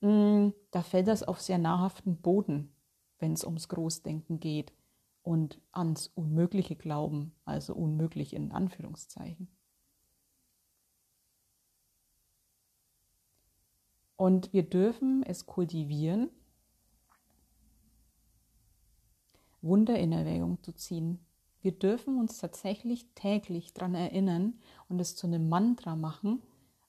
mh, 0.00 0.10
hm, 0.10 0.54
da 0.70 0.82
fällt 0.82 1.08
das 1.08 1.22
auf 1.22 1.40
sehr 1.40 1.58
nahrhaften 1.58 2.16
Boden, 2.18 2.72
wenn 3.18 3.32
es 3.32 3.44
ums 3.44 3.68
Großdenken 3.68 4.40
geht 4.40 4.72
und 5.22 5.60
ans 5.72 6.08
Unmögliche 6.14 6.76
glauben, 6.76 7.34
also 7.44 7.74
unmöglich 7.74 8.34
in 8.34 8.52
Anführungszeichen. 8.52 9.48
Und 14.16 14.52
wir 14.52 14.64
dürfen 14.64 15.22
es 15.22 15.46
kultivieren, 15.46 16.30
Wunder 19.62 19.98
in 19.98 20.12
Erwägung 20.12 20.62
zu 20.62 20.72
ziehen. 20.72 21.27
Wir 21.60 21.72
dürfen 21.72 22.18
uns 22.18 22.38
tatsächlich 22.38 23.06
täglich 23.14 23.74
daran 23.74 23.94
erinnern 23.94 24.58
und 24.88 25.00
es 25.00 25.16
zu 25.16 25.26
einem 25.26 25.48
Mantra 25.48 25.96
machen, 25.96 26.42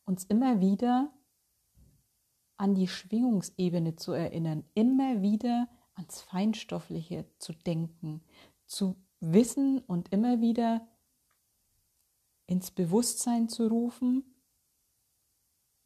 uns 0.06 0.24
immer 0.26 0.60
wieder 0.60 1.12
an 2.58 2.76
die 2.76 2.88
Schwingungsebene 2.88 3.96
zu 3.96 4.12
erinnern, 4.12 4.64
immer 4.74 5.22
wieder 5.22 5.68
ans 5.96 6.22
Feinstoffliche 6.22 7.26
zu 7.40 7.54
denken, 7.54 8.22
zu 8.66 8.96
wissen 9.20 9.80
und 9.80 10.12
immer 10.12 10.42
wieder 10.42 10.88
ins 12.46 12.72
Bewusstsein 12.72 13.50
zu 13.50 13.68
rufen, 13.68 14.24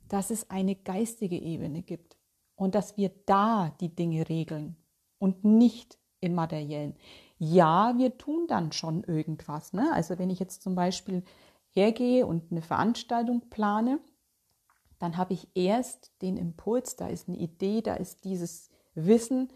dass 0.08 0.30
es 0.30 0.50
eine 0.50 0.76
geistige 0.76 1.38
Ebene 1.38 1.82
gibt 1.82 2.18
und 2.56 2.76
dass 2.76 2.98
wir 2.98 3.12
da 3.26 3.76
die 3.82 3.94
Dinge 3.96 4.30
regeln 4.30 4.76
und 5.18 5.44
nicht 5.44 5.98
im 6.20 6.36
materiellen. 6.36 6.96
Ja, 7.38 7.94
wir 7.98 8.18
tun 8.18 8.48
dann 8.48 8.72
schon 8.72 9.04
irgendwas. 9.04 9.74
Ne? 9.74 9.92
Also 9.94 10.18
wenn 10.20 10.30
ich 10.30 10.40
jetzt 10.40 10.62
zum 10.62 10.76
Beispiel 10.76 11.24
hergehe 11.72 12.26
und 12.26 12.52
eine 12.52 12.62
Veranstaltung 12.62 13.50
plane, 13.50 14.00
dann 15.00 15.18
habe 15.18 15.34
ich 15.34 15.50
erst 15.56 16.14
den 16.22 16.38
Impuls, 16.38 16.96
da 16.96 17.08
ist 17.08 17.28
eine 17.28 17.38
Idee, 17.38 17.82
da 17.82 17.96
ist 17.96 18.24
dieses 18.24 18.70
Wissen, 18.96 19.52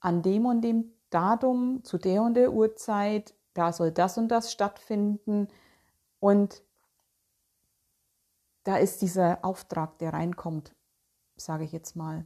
an 0.00 0.22
dem 0.22 0.46
und 0.46 0.62
dem 0.62 0.92
Datum, 1.10 1.82
zu 1.84 1.98
der 1.98 2.22
und 2.22 2.34
der 2.34 2.52
Uhrzeit, 2.52 3.34
da 3.54 3.72
soll 3.72 3.90
das 3.90 4.16
und 4.18 4.28
das 4.28 4.52
stattfinden. 4.52 5.48
Und 6.20 6.62
da 8.62 8.76
ist 8.76 9.02
dieser 9.02 9.44
Auftrag, 9.44 9.98
der 9.98 10.12
reinkommt, 10.12 10.74
sage 11.36 11.64
ich 11.64 11.72
jetzt 11.72 11.96
mal. 11.96 12.24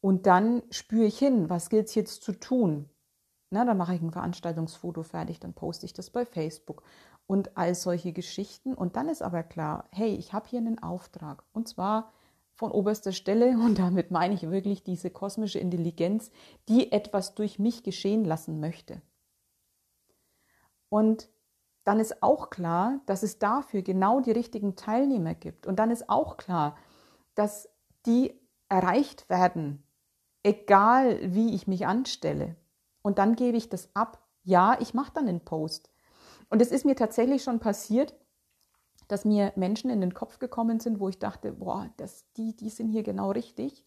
Und 0.00 0.26
dann 0.26 0.62
spüre 0.70 1.04
ich 1.04 1.18
hin, 1.18 1.50
was 1.50 1.68
gilt 1.68 1.88
es 1.88 1.94
jetzt 1.94 2.22
zu 2.22 2.32
tun? 2.32 2.88
Na, 3.50 3.64
dann 3.64 3.76
mache 3.76 3.94
ich 3.94 4.00
ein 4.00 4.12
Veranstaltungsfoto 4.12 5.02
fertig, 5.02 5.40
dann 5.40 5.54
poste 5.54 5.84
ich 5.84 5.92
das 5.92 6.10
bei 6.10 6.24
Facebook 6.24 6.82
und 7.26 7.56
all 7.56 7.74
solche 7.74 8.12
Geschichten. 8.12 8.74
Und 8.74 8.96
dann 8.96 9.08
ist 9.08 9.22
aber 9.22 9.42
klar, 9.42 9.88
hey, 9.90 10.14
ich 10.14 10.32
habe 10.32 10.48
hier 10.48 10.60
einen 10.60 10.82
Auftrag. 10.82 11.44
Und 11.52 11.68
zwar 11.68 12.12
von 12.60 12.70
oberster 12.72 13.12
Stelle. 13.12 13.58
Und 13.64 13.78
damit 13.78 14.10
meine 14.10 14.34
ich 14.34 14.50
wirklich 14.50 14.84
diese 14.84 15.10
kosmische 15.10 15.58
Intelligenz, 15.58 16.30
die 16.68 16.92
etwas 16.92 17.34
durch 17.34 17.58
mich 17.58 17.82
geschehen 17.82 18.24
lassen 18.24 18.60
möchte. 18.60 19.02
Und 20.88 21.28
dann 21.84 21.98
ist 21.98 22.22
auch 22.22 22.50
klar, 22.50 23.00
dass 23.06 23.22
es 23.22 23.38
dafür 23.38 23.82
genau 23.82 24.20
die 24.20 24.32
richtigen 24.32 24.76
Teilnehmer 24.76 25.34
gibt. 25.34 25.66
Und 25.66 25.78
dann 25.78 25.90
ist 25.90 26.10
auch 26.10 26.36
klar, 26.36 26.76
dass 27.34 27.68
die 28.06 28.38
erreicht 28.68 29.28
werden, 29.30 29.82
egal 30.42 31.18
wie 31.22 31.54
ich 31.54 31.66
mich 31.66 31.86
anstelle. 31.86 32.56
Und 33.02 33.18
dann 33.18 33.36
gebe 33.36 33.56
ich 33.56 33.68
das 33.68 33.90
ab. 33.94 34.26
Ja, 34.42 34.78
ich 34.80 34.94
mache 34.94 35.12
dann 35.14 35.28
einen 35.28 35.40
Post. 35.40 35.90
Und 36.48 36.60
es 36.62 36.70
ist 36.70 36.84
mir 36.84 36.96
tatsächlich 36.96 37.42
schon 37.42 37.60
passiert, 37.60 38.14
dass 39.08 39.24
mir 39.24 39.52
Menschen 39.56 39.90
in 39.90 40.00
den 40.00 40.14
Kopf 40.14 40.38
gekommen 40.38 40.80
sind, 40.80 41.00
wo 41.00 41.08
ich 41.08 41.18
dachte, 41.18 41.52
boah, 41.52 41.90
das, 41.96 42.24
die, 42.36 42.56
die 42.56 42.70
sind 42.70 42.88
hier 42.88 43.02
genau 43.02 43.30
richtig. 43.30 43.84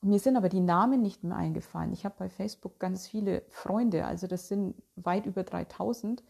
Und 0.00 0.10
mir 0.10 0.18
sind 0.18 0.36
aber 0.36 0.48
die 0.48 0.60
Namen 0.60 1.02
nicht 1.02 1.24
mehr 1.24 1.36
eingefallen. 1.36 1.92
Ich 1.92 2.04
habe 2.04 2.14
bei 2.18 2.28
Facebook 2.28 2.78
ganz 2.78 3.06
viele 3.06 3.42
Freunde, 3.48 4.06
also 4.06 4.26
das 4.26 4.48
sind 4.48 4.74
weit 4.96 5.26
über 5.26 5.42
3000. 5.42 6.22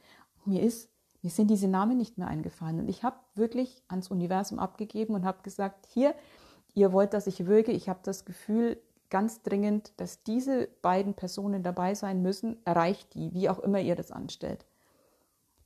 Mir 0.44 0.62
ist 0.62 0.90
mir 1.22 1.30
sind 1.30 1.48
diese 1.48 1.68
Namen 1.68 1.96
nicht 1.96 2.16
mehr 2.18 2.28
eingefallen. 2.28 2.80
Und 2.80 2.88
ich 2.88 3.02
habe 3.02 3.16
wirklich 3.34 3.82
ans 3.88 4.10
Universum 4.10 4.58
abgegeben 4.58 5.14
und 5.14 5.24
habe 5.24 5.42
gesagt, 5.42 5.86
hier, 5.86 6.14
ihr 6.74 6.92
wollt, 6.92 7.12
dass 7.12 7.26
ich 7.26 7.46
wirke. 7.46 7.72
Ich 7.72 7.88
habe 7.88 8.00
das 8.02 8.24
Gefühl 8.24 8.80
ganz 9.10 9.42
dringend, 9.42 9.92
dass 10.00 10.22
diese 10.22 10.68
beiden 10.82 11.14
Personen 11.14 11.62
dabei 11.62 11.94
sein 11.94 12.22
müssen. 12.22 12.64
Erreicht 12.64 13.14
die, 13.14 13.32
wie 13.34 13.48
auch 13.48 13.58
immer 13.58 13.80
ihr 13.80 13.96
das 13.96 14.10
anstellt. 14.10 14.64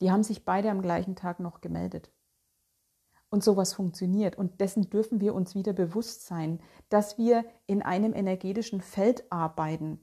Die 0.01 0.11
haben 0.11 0.23
sich 0.23 0.45
beide 0.45 0.71
am 0.71 0.83
gleichen 0.83 1.17
Tag 1.17 1.41
noch 1.41 1.61
gemeldet. 1.61 2.11
Und 3.31 3.45
sowas 3.45 3.73
funktioniert. 3.73 4.37
Und 4.37 4.61
dessen 4.61 4.91
dürfen 4.91 5.21
wir 5.21 5.35
uns 5.35 5.55
wieder 5.55 5.73
bewusst 5.73 6.27
sein, 6.27 6.61
dass 6.89 7.19
wir 7.19 7.45
in 7.67 7.83
einem 7.83 8.15
energetischen 8.15 8.81
Feld 8.81 9.31
arbeiten. 9.31 10.01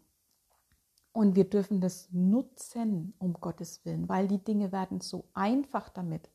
Und 1.14 1.36
wir 1.36 1.50
dürfen 1.50 1.82
das 1.82 2.10
nutzen, 2.12 3.14
um 3.20 3.34
Gottes 3.34 3.84
Willen, 3.86 4.08
weil 4.08 4.28
die 4.28 4.44
Dinge 4.44 4.72
werden 4.72 5.02
so 5.02 5.26
einfach 5.34 5.90
damit. 5.90 6.30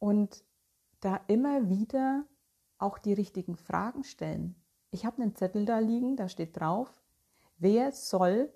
Und 0.00 0.42
da 1.00 1.20
immer 1.26 1.68
wieder 1.68 2.24
auch 2.78 2.98
die 2.98 3.12
richtigen 3.12 3.56
Fragen 3.56 4.04
stellen. 4.04 4.54
Ich 4.90 5.04
habe 5.04 5.22
einen 5.22 5.34
Zettel 5.34 5.64
da 5.64 5.78
liegen, 5.78 6.16
da 6.16 6.28
steht 6.28 6.58
drauf, 6.58 7.02
wer 7.58 7.92
soll 7.92 8.52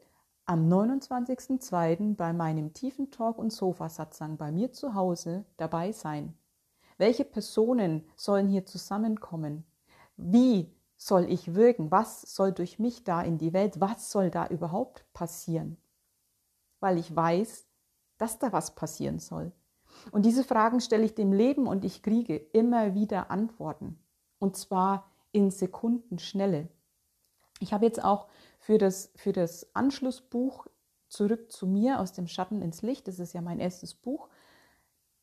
am 0.47 0.69
29.02. 0.69 2.17
bei 2.17 2.33
meinem 2.33 2.73
tiefen 2.73 3.11
Talk 3.11 3.39
und 3.39 3.53
Sofasatzang 3.53 4.37
bei 4.37 4.53
mir 4.53 4.73
zu 4.73 4.95
Hause 4.95 5.45
dabei 5.57 5.93
sein? 5.93 6.37
Welche 6.99 7.25
Personen 7.25 8.05
sollen 8.17 8.49
hier 8.49 8.67
zusammenkommen? 8.67 9.65
Wie 10.17 10.73
soll 10.97 11.31
ich 11.31 11.55
wirken? 11.55 11.91
Was 11.91 12.23
soll 12.23 12.53
durch 12.53 12.79
mich 12.79 13.05
da 13.05 13.23
in 13.23 13.39
die 13.39 13.53
Welt? 13.53 13.81
Was 13.81 14.11
soll 14.11 14.31
da 14.31 14.47
überhaupt 14.47 15.05
passieren? 15.13 15.77
Weil 16.81 16.99
ich 16.99 17.15
weiß, 17.15 17.67
dass 18.19 18.39
da 18.39 18.53
was 18.53 18.75
passieren 18.75 19.19
soll. 19.19 19.53
Und 20.11 20.25
diese 20.25 20.45
Fragen 20.45 20.81
stelle 20.81 21.05
ich 21.05 21.15
dem 21.15 21.33
Leben 21.33 21.67
und 21.67 21.85
ich 21.85 22.03
kriege 22.03 22.37
immer 22.37 22.95
wieder 22.95 23.31
Antworten. 23.31 23.99
Und 24.39 24.57
zwar 24.57 25.11
in 25.33 25.51
Sekundenschnelle. 25.51 26.69
Ich 27.61 27.73
habe 27.73 27.87
jetzt 27.87 28.03
auch 28.03 28.29
für 28.59 28.79
das, 28.79 29.13
für 29.17 29.33
das 29.33 29.75
Anschlussbuch 29.75 30.67
Zurück 31.09 31.53
zu 31.53 31.69
mir 31.69 32.01
aus 32.01 32.13
dem 32.13 32.27
Schatten 32.27 32.61
ins 32.61 32.83
Licht, 32.83 33.07
das 33.07 33.21
ist 33.21 33.35
ja 33.35 33.41
mein 33.41 33.61
erstes 33.61 33.95
Buch, 33.95 34.29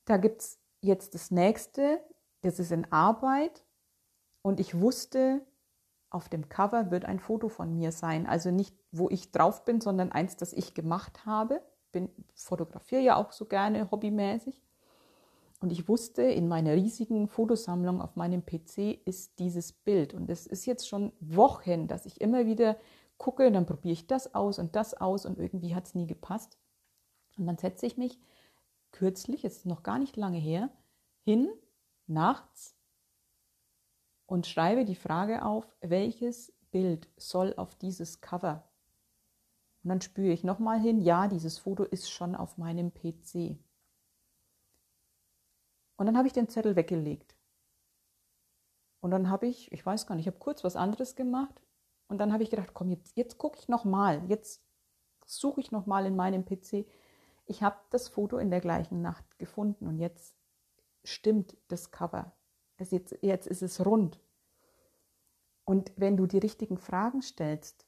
da 0.06 0.16
gibt 0.16 0.42
es 0.42 0.60
jetzt 0.80 1.16
das 1.16 1.32
nächste, 1.32 2.00
das 2.42 2.60
ist 2.60 2.72
in 2.72 2.90
Arbeit 2.94 3.66
und 4.42 4.62
ich 4.62 4.80
wusste, 4.80 5.46
auf 6.10 6.30
dem 6.30 6.50
Cover 6.50 6.92
wird 6.92 7.06
ein 7.06 7.20
Foto 7.20 7.50
von 7.50 7.74
mir 7.74 7.92
sein. 7.92 8.28
Also 8.28 8.52
nicht, 8.52 8.76
wo 8.92 9.10
ich 9.10 9.32
drauf 9.32 9.64
bin, 9.64 9.80
sondern 9.80 10.12
eins, 10.12 10.36
das 10.36 10.52
ich 10.54 10.74
gemacht 10.74 11.26
habe. 11.26 11.62
Bin 11.92 12.10
fotografiere 12.36 13.02
ja 13.02 13.16
auch 13.16 13.32
so 13.32 13.46
gerne 13.46 13.90
hobbymäßig. 13.92 14.62
Und 15.62 15.72
ich 15.72 15.88
wusste, 15.88 16.24
in 16.24 16.48
meiner 16.48 16.74
riesigen 16.74 17.28
Fotosammlung 17.28 18.02
auf 18.02 18.16
meinem 18.16 18.44
PC 18.44 19.00
ist 19.06 19.38
dieses 19.38 19.72
Bild. 19.72 20.16
Und 20.16 20.28
es 20.30 20.48
ist 20.48 20.66
jetzt 20.66 20.88
schon 20.88 21.14
Wochen, 21.20 21.88
dass 21.88 22.08
ich 22.08 22.20
immer 22.20 22.48
wieder 22.48 22.78
gucke, 23.20 23.52
dann 23.52 23.68
probiere 23.68 23.94
ich 23.94 24.08
das 24.08 24.34
aus 24.34 24.58
und 24.58 24.76
das 24.76 24.96
aus 24.96 25.28
und 25.28 25.38
irgendwie 25.38 25.76
hat 25.76 25.86
es 25.86 25.94
nie 25.94 26.08
gepasst. 26.08 26.58
Und 27.38 27.46
dann 27.46 27.60
setze 27.60 27.86
ich 27.86 27.96
mich 27.96 28.20
kürzlich, 28.92 29.46
ist 29.46 29.68
noch 29.68 29.84
gar 29.84 30.00
nicht 30.00 30.18
lange 30.18 30.40
her, 30.40 30.72
hin, 31.22 31.48
nachts 32.08 32.76
und 34.26 34.48
schreibe 34.48 34.84
die 34.84 34.96
Frage 34.96 35.46
auf, 35.46 35.72
welches 35.82 36.54
Bild 36.72 37.08
soll 37.18 37.54
auf 37.58 37.76
dieses 37.76 38.20
Cover? 38.20 38.68
Und 39.84 39.90
dann 39.90 40.02
spüre 40.02 40.34
ich 40.34 40.44
nochmal 40.44 40.80
hin, 40.80 41.02
ja, 41.02 41.28
dieses 41.28 41.60
Foto 41.60 41.84
ist 41.84 42.10
schon 42.10 42.36
auf 42.36 42.58
meinem 42.58 42.92
PC. 42.92 43.60
Und 46.02 46.08
dann 46.08 46.18
habe 46.18 46.26
ich 46.26 46.34
den 46.34 46.50
Zettel 46.50 46.76
weggelegt. 46.76 47.36
Und 49.02 49.12
dann 49.12 49.30
habe 49.30 49.46
ich, 49.46 49.72
ich 49.72 49.86
weiß 49.86 50.08
gar 50.08 50.16
nicht, 50.16 50.24
ich 50.24 50.34
habe 50.34 50.44
kurz 50.44 50.64
was 50.64 50.76
anderes 50.76 51.16
gemacht. 51.16 51.62
Und 52.08 52.18
dann 52.18 52.34
habe 52.34 52.42
ich 52.42 52.50
gedacht, 52.50 52.74
komm, 52.74 52.90
jetzt, 52.90 53.16
jetzt 53.16 53.38
gucke 53.38 53.60
ich 53.60 53.68
nochmal. 53.68 54.28
Jetzt 54.28 54.66
suche 55.28 55.62
ich 55.62 55.72
nochmal 55.72 56.08
in 56.08 56.16
meinem 56.16 56.44
PC. 56.44 56.88
Ich 57.46 57.62
habe 57.62 57.78
das 57.92 58.08
Foto 58.08 58.40
in 58.40 58.50
der 58.50 58.62
gleichen 58.62 59.04
Nacht 59.04 59.38
gefunden 59.38 59.86
und 59.86 60.00
jetzt 60.00 60.34
stimmt 61.04 61.56
das 61.68 61.92
Cover. 61.92 62.36
Es 62.78 62.90
jetzt, 62.90 63.16
jetzt 63.22 63.46
ist 63.46 63.62
es 63.62 63.86
rund. 63.86 64.20
Und 65.66 65.94
wenn 65.98 66.18
du 66.18 66.26
die 66.26 66.40
richtigen 66.40 66.80
Fragen 66.80 67.22
stellst, 67.22 67.86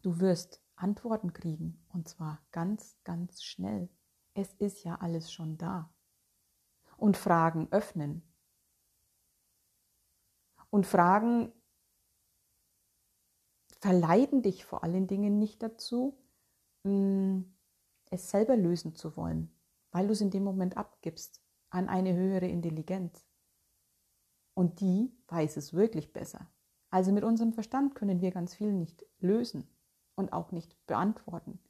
du 0.00 0.20
wirst 0.20 0.62
Antworten 0.74 1.34
kriegen. 1.34 1.84
Und 1.92 2.08
zwar 2.08 2.40
ganz, 2.50 2.96
ganz 3.04 3.42
schnell. 3.42 3.90
Es 4.32 4.54
ist 4.54 4.84
ja 4.84 4.94
alles 4.94 5.30
schon 5.30 5.58
da 5.58 5.92
und 7.00 7.16
Fragen 7.16 7.68
öffnen. 7.70 8.22
Und 10.70 10.86
Fragen 10.86 11.52
verleiten 13.80 14.42
dich 14.42 14.64
vor 14.64 14.84
allen 14.84 15.06
Dingen 15.06 15.38
nicht 15.38 15.62
dazu, 15.62 16.16
mm, 16.84 17.40
es 18.10 18.30
selber 18.30 18.56
lösen 18.56 18.94
zu 18.94 19.16
wollen, 19.16 19.50
weil 19.90 20.06
du 20.06 20.12
es 20.12 20.20
in 20.20 20.30
dem 20.30 20.44
Moment 20.44 20.76
abgibst 20.76 21.42
an 21.70 21.88
eine 21.88 22.14
höhere 22.14 22.46
Intelligenz. 22.46 23.26
Und 24.54 24.80
die 24.80 25.12
weiß 25.28 25.56
es 25.56 25.72
wirklich 25.72 26.12
besser. 26.12 26.50
Also 26.90 27.12
mit 27.12 27.24
unserem 27.24 27.52
Verstand 27.52 27.94
können 27.94 28.20
wir 28.20 28.32
ganz 28.32 28.54
viel 28.54 28.72
nicht 28.72 29.06
lösen 29.20 29.66
und 30.16 30.32
auch 30.32 30.52
nicht 30.52 30.76
beantworten. 30.86 31.60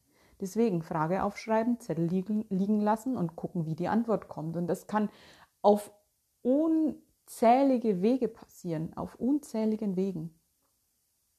Deswegen 0.41 0.83
Frage 0.83 1.23
aufschreiben, 1.23 1.81
Zettel 1.81 2.07
liegen, 2.07 2.45
liegen 2.49 2.81
lassen 2.81 3.17
und 3.17 3.37
gucken, 3.37 3.67
wie 3.67 3.75
die 3.75 3.89
Antwort 3.89 4.29
kommt. 4.29 4.57
Und 4.57 4.67
das 4.67 4.87
kann 4.87 5.11
auf 5.63 5.93
unzählige 6.43 8.03
Wege 8.03 8.29
passieren, 8.29 8.97
auf 8.97 9.17
unzähligen 9.17 9.97
Wegen. 9.97 10.39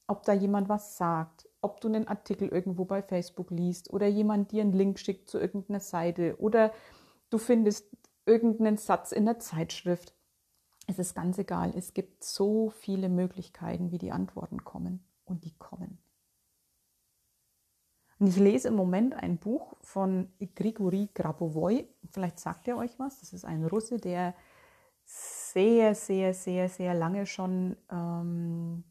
Ob 0.07 0.23
da 0.23 0.33
jemand 0.33 0.69
was 0.69 0.97
sagt, 0.97 1.49
ob 1.61 1.79
du 1.81 1.87
einen 1.87 2.07
Artikel 2.07 2.49
irgendwo 2.49 2.85
bei 2.85 3.01
Facebook 3.01 3.51
liest 3.51 3.91
oder 3.91 4.07
jemand 4.07 4.51
dir 4.51 4.61
einen 4.61 4.73
Link 4.73 4.99
schickt 4.99 5.29
zu 5.29 5.39
irgendeiner 5.39 5.79
Seite 5.79 6.35
oder 6.39 6.71
du 7.29 7.37
findest 7.37 7.87
irgendeinen 8.25 8.77
Satz 8.77 9.11
in 9.11 9.25
der 9.25 9.39
Zeitschrift. 9.39 10.13
Es 10.87 10.99
ist 10.99 11.15
ganz 11.15 11.37
egal. 11.37 11.73
Es 11.75 11.93
gibt 11.93 12.23
so 12.23 12.69
viele 12.69 13.09
Möglichkeiten, 13.09 13.91
wie 13.91 13.97
die 13.97 14.11
Antworten 14.11 14.63
kommen. 14.63 15.05
Und 15.23 15.45
die 15.45 15.57
kommen. 15.57 15.99
Und 18.21 18.27
ich 18.27 18.38
lese 18.38 18.67
im 18.67 18.75
Moment 18.75 19.15
ein 19.15 19.39
Buch 19.39 19.73
von 19.81 20.31
Grigori 20.53 21.10
Grabovoi. 21.15 21.88
Vielleicht 22.12 22.38
sagt 22.39 22.67
er 22.67 22.77
euch 22.77 22.99
was. 22.99 23.19
Das 23.19 23.34
ist 23.34 23.45
ein 23.45 23.65
Russe, 23.65 23.97
der 23.97 24.36
sehr, 25.05 25.95
sehr, 25.95 26.36
sehr, 26.36 26.69
sehr 26.69 26.93
lange 26.93 27.25
schon 27.25 27.75
ähm, 27.89 28.84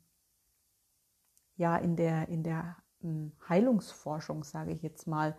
ja, 1.54 1.76
in 1.76 1.94
der, 1.94 2.28
in 2.28 2.42
der 2.42 2.76
hm, 3.02 3.30
Heilungsforschung, 3.48 4.42
sage 4.42 4.72
ich 4.72 4.82
jetzt 4.82 5.06
mal, 5.06 5.36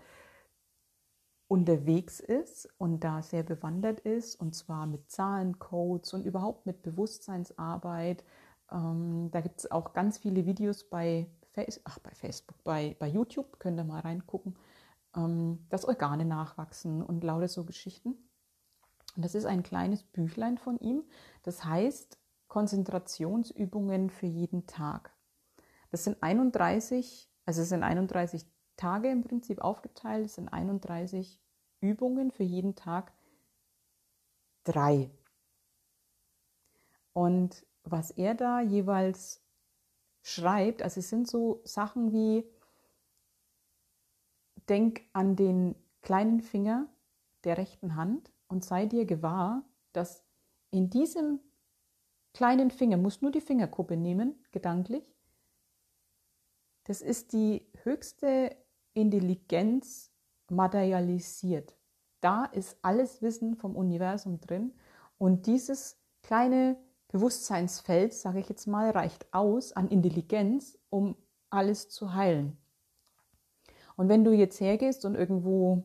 unterwegs 1.49 2.21
ist 2.21 2.69
und 2.77 3.03
da 3.03 3.21
sehr 3.21 3.43
bewandert 3.43 3.99
ist, 3.99 4.37
und 4.37 4.55
zwar 4.55 4.85
mit 4.85 5.11
Zahlencodes 5.11 6.13
und 6.13 6.25
überhaupt 6.25 6.65
mit 6.65 6.81
Bewusstseinsarbeit. 6.81 8.23
Ähm, 8.71 9.27
da 9.31 9.41
gibt 9.41 9.59
es 9.59 9.69
auch 9.69 9.91
ganz 9.91 10.17
viele 10.17 10.45
Videos 10.45 10.85
bei 10.89 11.27
Face 11.51 11.81
ach, 11.83 11.99
bei 11.99 12.11
Facebook, 12.11 12.63
bei, 12.63 12.95
bei 12.99 13.07
YouTube, 13.07 13.59
könnt 13.59 13.79
ihr 13.79 13.83
mal 13.83 14.01
reingucken, 14.01 14.55
ähm, 15.15 15.65
dass 15.69 15.85
Organe 15.85 16.25
nachwachsen 16.25 17.03
und 17.03 17.23
lauter 17.23 17.47
so 17.47 17.65
Geschichten. 17.65 18.15
Und 19.15 19.25
das 19.25 19.35
ist 19.35 19.45
ein 19.45 19.63
kleines 19.63 20.03
Büchlein 20.03 20.57
von 20.57 20.77
ihm, 20.79 21.03
das 21.43 21.65
heißt 21.65 22.17
Konzentrationsübungen 22.47 24.09
für 24.09 24.25
jeden 24.27 24.67
Tag. 24.67 25.13
Das 25.89 26.05
sind 26.05 26.21
31, 26.23 27.29
also 27.45 27.61
es 27.61 27.69
sind 27.69 27.83
31 27.83 28.45
Tage 28.77 29.09
im 29.09 29.23
Prinzip 29.23 29.61
aufgeteilt, 29.61 30.25
es 30.25 30.35
sind 30.35 30.47
31 30.47 31.41
Übungen 31.81 32.31
für 32.31 32.43
jeden 32.43 32.75
Tag 32.75 33.11
drei. 34.63 35.11
Und 37.13 37.65
was 37.83 38.11
er 38.11 38.35
da 38.35 38.61
jeweils 38.61 39.40
schreibt. 40.21 40.81
Also 40.81 40.99
es 40.99 41.09
sind 41.09 41.27
so 41.27 41.61
Sachen 41.63 42.11
wie, 42.11 42.45
denk 44.69 45.01
an 45.13 45.35
den 45.35 45.75
kleinen 46.01 46.41
Finger 46.41 46.87
der 47.43 47.57
rechten 47.57 47.95
Hand 47.95 48.31
und 48.47 48.63
sei 48.63 48.85
dir 48.85 49.05
gewahr, 49.05 49.63
dass 49.93 50.23
in 50.69 50.89
diesem 50.89 51.39
kleinen 52.33 52.71
Finger, 52.71 52.97
musst 52.97 53.21
nur 53.21 53.31
die 53.31 53.41
Fingerkuppe 53.41 53.97
nehmen, 53.97 54.35
gedanklich, 54.51 55.13
das 56.85 57.01
ist 57.01 57.33
die 57.33 57.67
höchste 57.83 58.55
Intelligenz 58.93 60.11
materialisiert. 60.49 61.75
Da 62.21 62.45
ist 62.45 62.77
alles 62.81 63.21
Wissen 63.21 63.55
vom 63.55 63.75
Universum 63.75 64.39
drin 64.39 64.73
und 65.17 65.47
dieses 65.47 65.99
kleine 66.21 66.77
Bewusstseinsfeld, 67.11 68.13
sage 68.13 68.39
ich 68.39 68.49
jetzt 68.49 68.67
mal, 68.67 68.91
reicht 68.91 69.33
aus 69.33 69.73
an 69.73 69.89
Intelligenz, 69.89 70.77
um 70.89 71.15
alles 71.49 71.89
zu 71.89 72.13
heilen. 72.13 72.57
Und 73.97 74.09
wenn 74.09 74.23
du 74.23 74.31
jetzt 74.31 74.59
hergehst 74.61 75.05
und 75.05 75.15
irgendwo, 75.15 75.83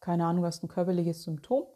keine 0.00 0.26
Ahnung, 0.26 0.44
hast 0.44 0.62
ein 0.62 0.68
körperliches 0.68 1.22
Symptom 1.22 1.66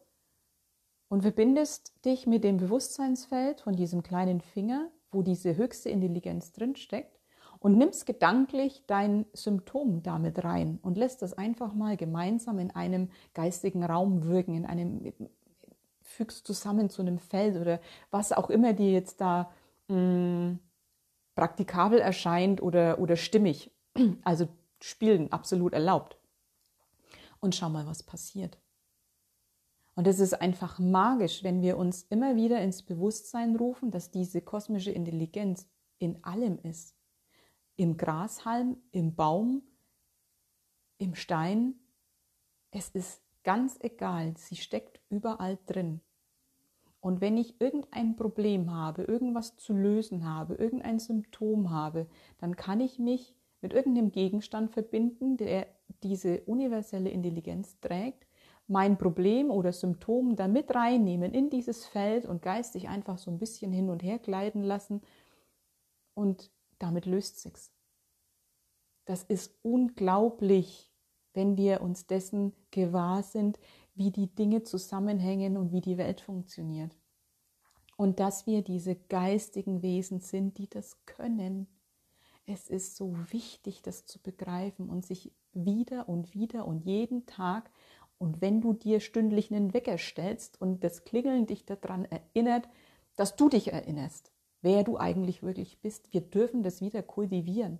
und 1.08 1.22
verbindest 1.22 2.04
dich 2.04 2.26
mit 2.26 2.44
dem 2.44 2.58
Bewusstseinsfeld 2.58 3.62
von 3.62 3.74
diesem 3.74 4.02
kleinen 4.02 4.40
Finger, 4.40 4.90
wo 5.10 5.22
diese 5.22 5.56
höchste 5.56 5.88
Intelligenz 5.88 6.52
drinsteckt, 6.52 7.18
und 7.58 7.76
nimmst 7.76 8.06
gedanklich 8.06 8.84
dein 8.86 9.26
Symptom 9.34 10.02
damit 10.02 10.44
rein 10.44 10.78
und 10.82 10.96
lässt 10.96 11.20
das 11.20 11.34
einfach 11.34 11.74
mal 11.74 11.96
gemeinsam 11.96 12.58
in 12.58 12.70
einem 12.70 13.10
geistigen 13.34 13.84
Raum 13.84 14.24
wirken, 14.24 14.54
in 14.54 14.64
einem 14.64 15.02
fügst 16.10 16.46
zusammen 16.46 16.90
zu 16.90 17.02
einem 17.02 17.18
Feld 17.18 17.56
oder 17.56 17.80
was 18.10 18.32
auch 18.32 18.50
immer 18.50 18.72
dir 18.72 18.90
jetzt 18.90 19.20
da 19.20 19.50
mh, 19.88 19.96
mm, 19.96 20.58
praktikabel 21.34 22.00
erscheint 22.00 22.60
oder, 22.62 22.98
oder 22.98 23.16
stimmig. 23.16 23.70
Also 24.24 24.48
spielen 24.80 25.30
absolut 25.32 25.72
erlaubt. 25.72 26.16
Und 27.40 27.54
schau 27.54 27.68
mal, 27.68 27.86
was 27.86 28.02
passiert. 28.02 28.58
Und 29.94 30.06
es 30.06 30.20
ist 30.20 30.34
einfach 30.34 30.78
magisch, 30.78 31.42
wenn 31.42 31.62
wir 31.62 31.76
uns 31.76 32.04
immer 32.04 32.36
wieder 32.36 32.60
ins 32.60 32.82
Bewusstsein 32.82 33.56
rufen, 33.56 33.90
dass 33.90 34.10
diese 34.10 34.40
kosmische 34.40 34.90
Intelligenz 34.90 35.68
in 35.98 36.22
allem 36.24 36.58
ist. 36.62 36.94
Im 37.76 37.96
Grashalm, 37.96 38.76
im 38.92 39.14
Baum, 39.14 39.62
im 40.98 41.14
Stein. 41.14 41.74
Es 42.70 42.88
ist 42.90 43.22
ganz 43.42 43.78
egal, 43.80 44.34
sie 44.36 44.56
steckt 44.56 45.00
überall 45.08 45.58
drin. 45.66 46.00
Und 47.00 47.20
wenn 47.20 47.38
ich 47.38 47.60
irgendein 47.60 48.16
Problem 48.16 48.72
habe, 48.72 49.02
irgendwas 49.02 49.56
zu 49.56 49.72
lösen 49.72 50.28
habe, 50.28 50.54
irgendein 50.54 50.98
Symptom 50.98 51.70
habe, 51.70 52.06
dann 52.38 52.56
kann 52.56 52.80
ich 52.80 52.98
mich 52.98 53.34
mit 53.62 53.72
irgendeinem 53.72 54.12
Gegenstand 54.12 54.70
verbinden, 54.70 55.36
der 55.36 55.66
diese 56.02 56.42
universelle 56.42 57.10
Intelligenz 57.10 57.78
trägt, 57.80 58.26
mein 58.66 58.98
Problem 58.98 59.50
oder 59.50 59.72
Symptom 59.72 60.36
da 60.36 60.46
mit 60.46 60.74
reinnehmen 60.74 61.32
in 61.32 61.50
dieses 61.50 61.86
Feld 61.86 62.24
und 62.24 62.42
geistig 62.42 62.88
einfach 62.88 63.18
so 63.18 63.30
ein 63.30 63.38
bisschen 63.38 63.72
hin 63.72 63.90
und 63.90 64.02
her 64.02 64.18
gleiten 64.18 64.62
lassen 64.62 65.02
und 66.14 66.50
damit 66.78 67.06
löst 67.06 67.40
sich's. 67.40 67.72
Das 69.06 69.24
ist 69.24 69.58
unglaublich, 69.62 70.89
wenn 71.34 71.56
wir 71.56 71.80
uns 71.80 72.06
dessen 72.06 72.52
gewahr 72.70 73.22
sind, 73.22 73.58
wie 73.94 74.10
die 74.10 74.28
Dinge 74.34 74.62
zusammenhängen 74.62 75.56
und 75.56 75.72
wie 75.72 75.80
die 75.80 75.98
Welt 75.98 76.20
funktioniert. 76.20 76.96
Und 77.96 78.18
dass 78.18 78.46
wir 78.46 78.62
diese 78.62 78.96
geistigen 78.96 79.82
Wesen 79.82 80.20
sind, 80.20 80.58
die 80.58 80.68
das 80.68 80.96
können. 81.04 81.66
Es 82.46 82.68
ist 82.68 82.96
so 82.96 83.14
wichtig, 83.30 83.82
das 83.82 84.06
zu 84.06 84.18
begreifen 84.18 84.88
und 84.88 85.04
sich 85.04 85.32
wieder 85.52 86.08
und 86.08 86.34
wieder 86.34 86.66
und 86.66 86.84
jeden 86.84 87.26
Tag 87.26 87.70
und 88.20 88.42
wenn 88.42 88.60
du 88.60 88.74
dir 88.74 89.00
stündlich 89.00 89.50
einen 89.50 89.72
Wecker 89.72 89.96
stellst 89.96 90.60
und 90.60 90.84
das 90.84 91.04
Klingeln 91.04 91.46
dich 91.46 91.64
daran 91.64 92.04
erinnert, 92.04 92.68
dass 93.16 93.34
du 93.34 93.48
dich 93.48 93.72
erinnerst, 93.72 94.30
wer 94.60 94.84
du 94.84 94.98
eigentlich 94.98 95.42
wirklich 95.42 95.80
bist, 95.80 96.12
wir 96.12 96.20
dürfen 96.20 96.62
das 96.62 96.82
wieder 96.82 97.02
kultivieren 97.02 97.78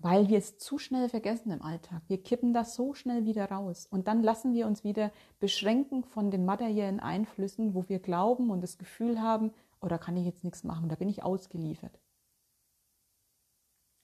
weil 0.00 0.28
wir 0.28 0.38
es 0.38 0.56
zu 0.56 0.78
schnell 0.78 1.08
vergessen 1.08 1.50
im 1.50 1.62
Alltag. 1.62 2.02
Wir 2.08 2.22
kippen 2.22 2.54
das 2.54 2.74
so 2.74 2.94
schnell 2.94 3.26
wieder 3.26 3.50
raus 3.50 3.86
und 3.90 4.08
dann 4.08 4.22
lassen 4.22 4.54
wir 4.54 4.66
uns 4.66 4.82
wieder 4.82 5.12
beschränken 5.38 6.04
von 6.04 6.30
den 6.30 6.44
materiellen 6.44 7.00
Einflüssen, 7.00 7.74
wo 7.74 7.88
wir 7.88 7.98
glauben 7.98 8.50
und 8.50 8.62
das 8.62 8.78
Gefühl 8.78 9.20
haben, 9.20 9.52
oder 9.82 9.96
oh, 9.96 9.98
kann 9.98 10.16
ich 10.16 10.26
jetzt 10.26 10.44
nichts 10.44 10.64
machen, 10.64 10.88
da 10.88 10.94
bin 10.94 11.08
ich 11.08 11.22
ausgeliefert. 11.22 11.98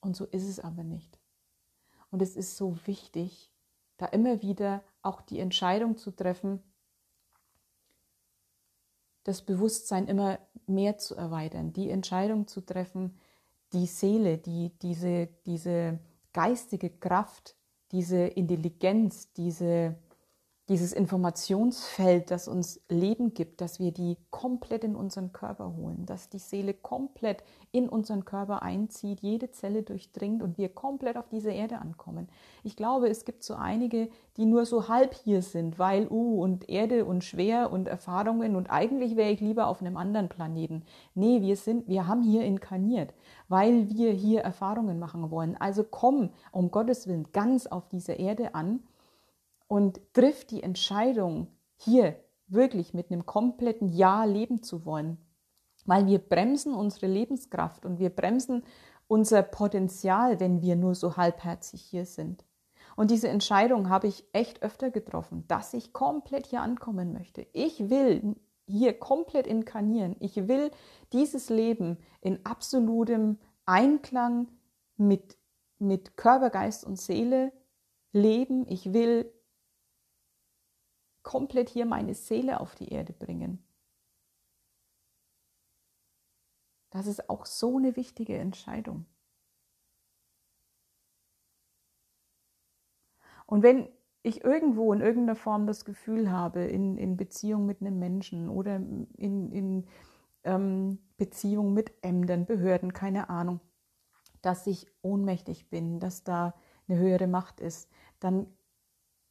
Und 0.01 0.17
so 0.17 0.25
ist 0.25 0.49
es 0.49 0.61
aber 0.61 0.85
nicht. 0.85 1.19
Und 2.11 2.23
es 2.23 2.37
ist 2.37 2.57
so 2.57 2.77
wichtig, 2.87 3.53
da 3.97 4.07
immer 4.07 4.43
wieder 4.43 4.83
auch 5.03 5.21
die 5.21 5.39
Entscheidung 5.39 5.97
zu 5.97 6.11
treffen, 6.11 6.63
das 9.25 9.43
Bewusstsein 9.43 10.07
immer 10.07 10.39
mehr 10.67 10.99
zu 10.99 11.15
erweitern, 11.15 11.73
die 11.73 11.91
Entscheidung 11.91 12.47
zu 12.47 12.61
treffen, 12.61 13.19
die 13.73 13.87
Seele, 13.87 14.39
die, 14.39 14.71
diese, 14.81 15.29
diese 15.47 15.99
geistige 16.33 16.91
Kraft, 16.91 17.57
diese 17.93 18.19
Intelligenz, 18.27 19.33
diese 19.33 19.97
dieses 20.69 20.93
Informationsfeld, 20.93 22.33
das 22.33 22.49
uns 22.49 22.81
Leben 22.89 23.35
gibt, 23.35 23.61
dass 23.61 23.79
wir 23.79 23.93
die 23.93 24.17
komplett 24.31 24.83
in 24.83 24.97
unseren 24.97 25.33
Körper 25.33 25.77
holen, 25.77 26.07
dass 26.07 26.29
die 26.29 26.41
Seele 26.41 26.75
komplett 26.75 27.45
in 27.71 27.89
unseren 27.89 28.25
Körper 28.25 28.63
einzieht, 28.63 29.21
jede 29.21 29.53
Zelle 29.53 29.85
durchdringt 29.85 30.43
und 30.43 30.59
wir 30.59 30.69
komplett 30.69 31.17
auf 31.19 31.29
diese 31.29 31.53
Erde 31.53 31.79
ankommen. 31.79 32.29
Ich 32.65 32.75
glaube, 32.75 33.09
es 33.09 33.25
gibt 33.25 33.45
so 33.45 33.55
einige, 33.55 34.09
die 34.37 34.45
nur 34.45 34.67
so 34.67 34.89
halb 34.89 35.15
hier 35.15 35.41
sind, 35.41 35.79
weil, 35.79 36.09
uh, 36.11 36.43
und 36.43 36.69
Erde 36.69 37.05
und 37.05 37.23
schwer 37.23 37.71
und 37.71 37.87
Erfahrungen 37.87 38.57
und 38.57 38.69
eigentlich 38.69 39.15
wäre 39.15 39.31
ich 39.31 39.41
lieber 39.41 39.69
auf 39.69 39.81
einem 39.81 39.97
anderen 39.97 40.29
Planeten. 40.29 40.83
Nee, 41.15 41.43
wir 41.43 41.57
sind, 41.57 41.87
wir 41.87 42.09
haben 42.09 42.25
hier 42.25 42.43
inkarniert, 42.43 43.15
weil 43.49 43.89
wir 43.91 44.11
hier 44.11 44.41
Erfahrungen 44.41 44.99
machen 44.99 45.31
wollen. 45.31 45.57
Also 45.57 45.85
komm, 45.85 46.31
um 46.51 46.73
Gottes 46.73 47.07
Willen, 47.07 47.29
ganz 47.33 47.69
auf 47.69 47.87
diese 47.87 48.13
Erde 48.13 48.57
an 48.57 48.81
und 49.69 50.01
trifft 50.13 50.51
die 50.51 50.63
Entscheidung, 50.63 51.49
hier 51.77 52.17
wirklich 52.49 52.95
mit 52.95 53.11
einem 53.11 53.27
kompletten 53.27 53.89
Ja 53.89 54.25
leben 54.25 54.63
zu 54.63 54.85
wollen, 54.85 55.19
weil 55.85 56.07
wir 56.07 56.19
bremsen 56.19 56.75
unsere 56.75 57.07
Lebenskraft 57.07 57.85
und 57.85 57.99
wir 57.99 58.11
bremsen 58.11 58.65
unser 59.09 59.43
Potenzial, 59.43 60.41
wenn 60.41 60.63
wir 60.63 60.77
nur 60.77 60.95
so 60.95 61.17
halbherzig 61.17 61.83
hier 61.83 62.07
sind. 62.07 62.45
Und 62.97 63.11
diese 63.11 63.29
Entscheidung 63.29 63.91
habe 63.91 64.07
ich 64.07 64.25
echt 64.33 64.63
öfter 64.63 64.91
getroffen, 64.91 65.45
dass 65.49 65.75
ich 65.75 65.93
komplett 65.93 66.47
hier 66.47 66.63
ankommen 66.63 67.13
möchte. 67.13 67.47
Ich 67.53 67.91
will 67.91 68.37
hier 68.67 68.99
komplett 68.99 69.47
inkarnieren. 69.47 70.17
Ich 70.19 70.49
will 70.49 70.71
dieses 71.13 71.51
Leben 71.51 71.99
in 72.21 72.45
absolutem 72.45 73.39
Einklang 73.65 74.49
mit, 74.97 75.37
mit 75.79 76.17
Körper, 76.17 76.51
Geist 76.51 76.85
und 76.85 76.99
Seele 76.99 77.53
leben. 78.13 78.67
Ich 78.69 78.93
will 78.93 79.31
komplett 81.27 81.69
hier 81.69 81.87
meine 81.87 82.15
Seele 82.15 82.61
auf 82.61 82.77
die 82.77 82.89
Erde 82.89 83.13
bringen. 83.13 83.59
Das 86.91 87.09
ist 87.09 87.29
auch 87.29 87.47
so 87.47 87.79
eine 87.79 87.97
wichtige 87.97 88.39
Entscheidung. 88.39 89.07
Und 93.45 93.65
wenn 93.65 93.89
ich 94.23 94.45
irgendwo 94.45 94.93
in 94.93 95.01
irgendeiner 95.01 95.35
Form 95.35 95.67
das 95.67 95.85
Gefühl 95.85 96.31
habe, 96.31 96.63
in, 96.63 96.97
in 96.97 97.17
Beziehung 97.17 97.67
mit 97.67 97.81
einem 97.81 97.99
Menschen 97.99 98.49
oder 98.49 98.77
in, 98.77 99.51
in 99.51 99.87
ähm, 100.45 101.01
Beziehung 101.17 101.75
mit 101.75 101.93
Ämtern, 102.03 102.47
Behörden, 102.47 102.93
keine 102.93 103.31
Ahnung, 103.31 103.59
dass 104.43 104.69
ich 104.69 104.87
ohnmächtig 105.03 105.71
bin, 105.71 105.99
dass 105.99 106.23
da 106.23 106.55
eine 106.87 106.99
höhere 106.99 107.27
Macht 107.27 107.59
ist, 107.59 107.91
dann 108.21 108.47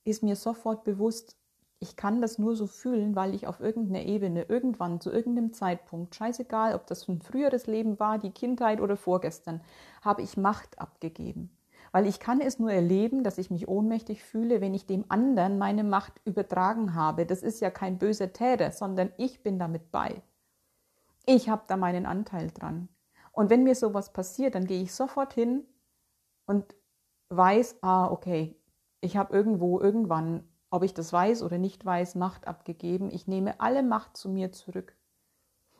ist 0.03 0.23
mir 0.23 0.35
sofort 0.35 0.83
bewusst, 0.83 1.37
ich 1.79 1.95
kann 1.95 2.21
das 2.21 2.39
nur 2.39 2.55
so 2.55 2.67
fühlen, 2.67 3.15
weil 3.15 3.35
ich 3.35 3.47
auf 3.47 3.59
irgendeiner 3.59 4.05
Ebene 4.05 4.43
irgendwann 4.43 5.01
zu 5.01 5.11
irgendeinem 5.11 5.53
Zeitpunkt, 5.53 6.15
scheißegal, 6.15 6.73
ob 6.73 6.87
das 6.87 7.07
ein 7.07 7.21
früheres 7.21 7.67
Leben 7.67 7.99
war, 7.99 8.17
die 8.17 8.31
Kindheit 8.31 8.79
oder 8.79 8.97
vorgestern, 8.97 9.61
habe 10.01 10.21
ich 10.21 10.37
Macht 10.37 10.79
abgegeben. 10.79 11.55
Weil 11.91 12.07
ich 12.07 12.19
kann 12.19 12.41
es 12.41 12.59
nur 12.59 12.71
erleben, 12.71 13.23
dass 13.23 13.37
ich 13.37 13.51
mich 13.51 13.67
ohnmächtig 13.67 14.23
fühle, 14.23 14.61
wenn 14.61 14.73
ich 14.73 14.85
dem 14.85 15.05
anderen 15.09 15.57
meine 15.57 15.83
Macht 15.83 16.13
übertragen 16.25 16.95
habe. 16.95 17.25
Das 17.25 17.43
ist 17.43 17.61
ja 17.61 17.69
kein 17.69 17.99
böser 17.99 18.33
Täter, 18.33 18.71
sondern 18.71 19.11
ich 19.17 19.43
bin 19.43 19.59
damit 19.59 19.91
bei. 19.91 20.21
Ich 21.25 21.49
habe 21.49 21.63
da 21.67 21.77
meinen 21.77 22.05
Anteil 22.05 22.51
dran. 22.51 22.89
Und 23.31 23.49
wenn 23.49 23.63
mir 23.63 23.75
sowas 23.75 24.13
passiert, 24.13 24.55
dann 24.55 24.65
gehe 24.65 24.81
ich 24.81 24.93
sofort 24.93 25.33
hin 25.33 25.65
und 26.45 26.75
weiß, 27.29 27.77
ah, 27.81 28.11
okay, 28.11 28.55
ich 29.01 29.17
habe 29.17 29.35
irgendwo 29.35 29.79
irgendwann 29.79 30.47
ob 30.75 30.83
ich 30.83 30.93
das 30.93 31.13
weiß 31.13 31.41
oder 31.41 31.57
nicht 31.57 31.85
weiß, 31.85 32.15
Macht 32.15 32.47
abgegeben. 32.47 33.09
Ich 33.09 33.27
nehme 33.27 33.59
alle 33.61 33.81
Macht 33.81 34.17
zu 34.17 34.29
mir 34.29 34.51
zurück. 34.51 34.95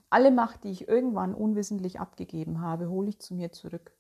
Alle 0.10 0.32
Macht, 0.32 0.64
die 0.64 0.70
ich 0.70 0.88
irgendwann 0.88 1.36
unwissentlich 1.36 2.00
abgegeben 2.00 2.62
habe, 2.62 2.90
hole 2.90 3.10
ich 3.10 3.20
zu 3.20 3.34
mir 3.34 3.52
zurück. 3.52 3.92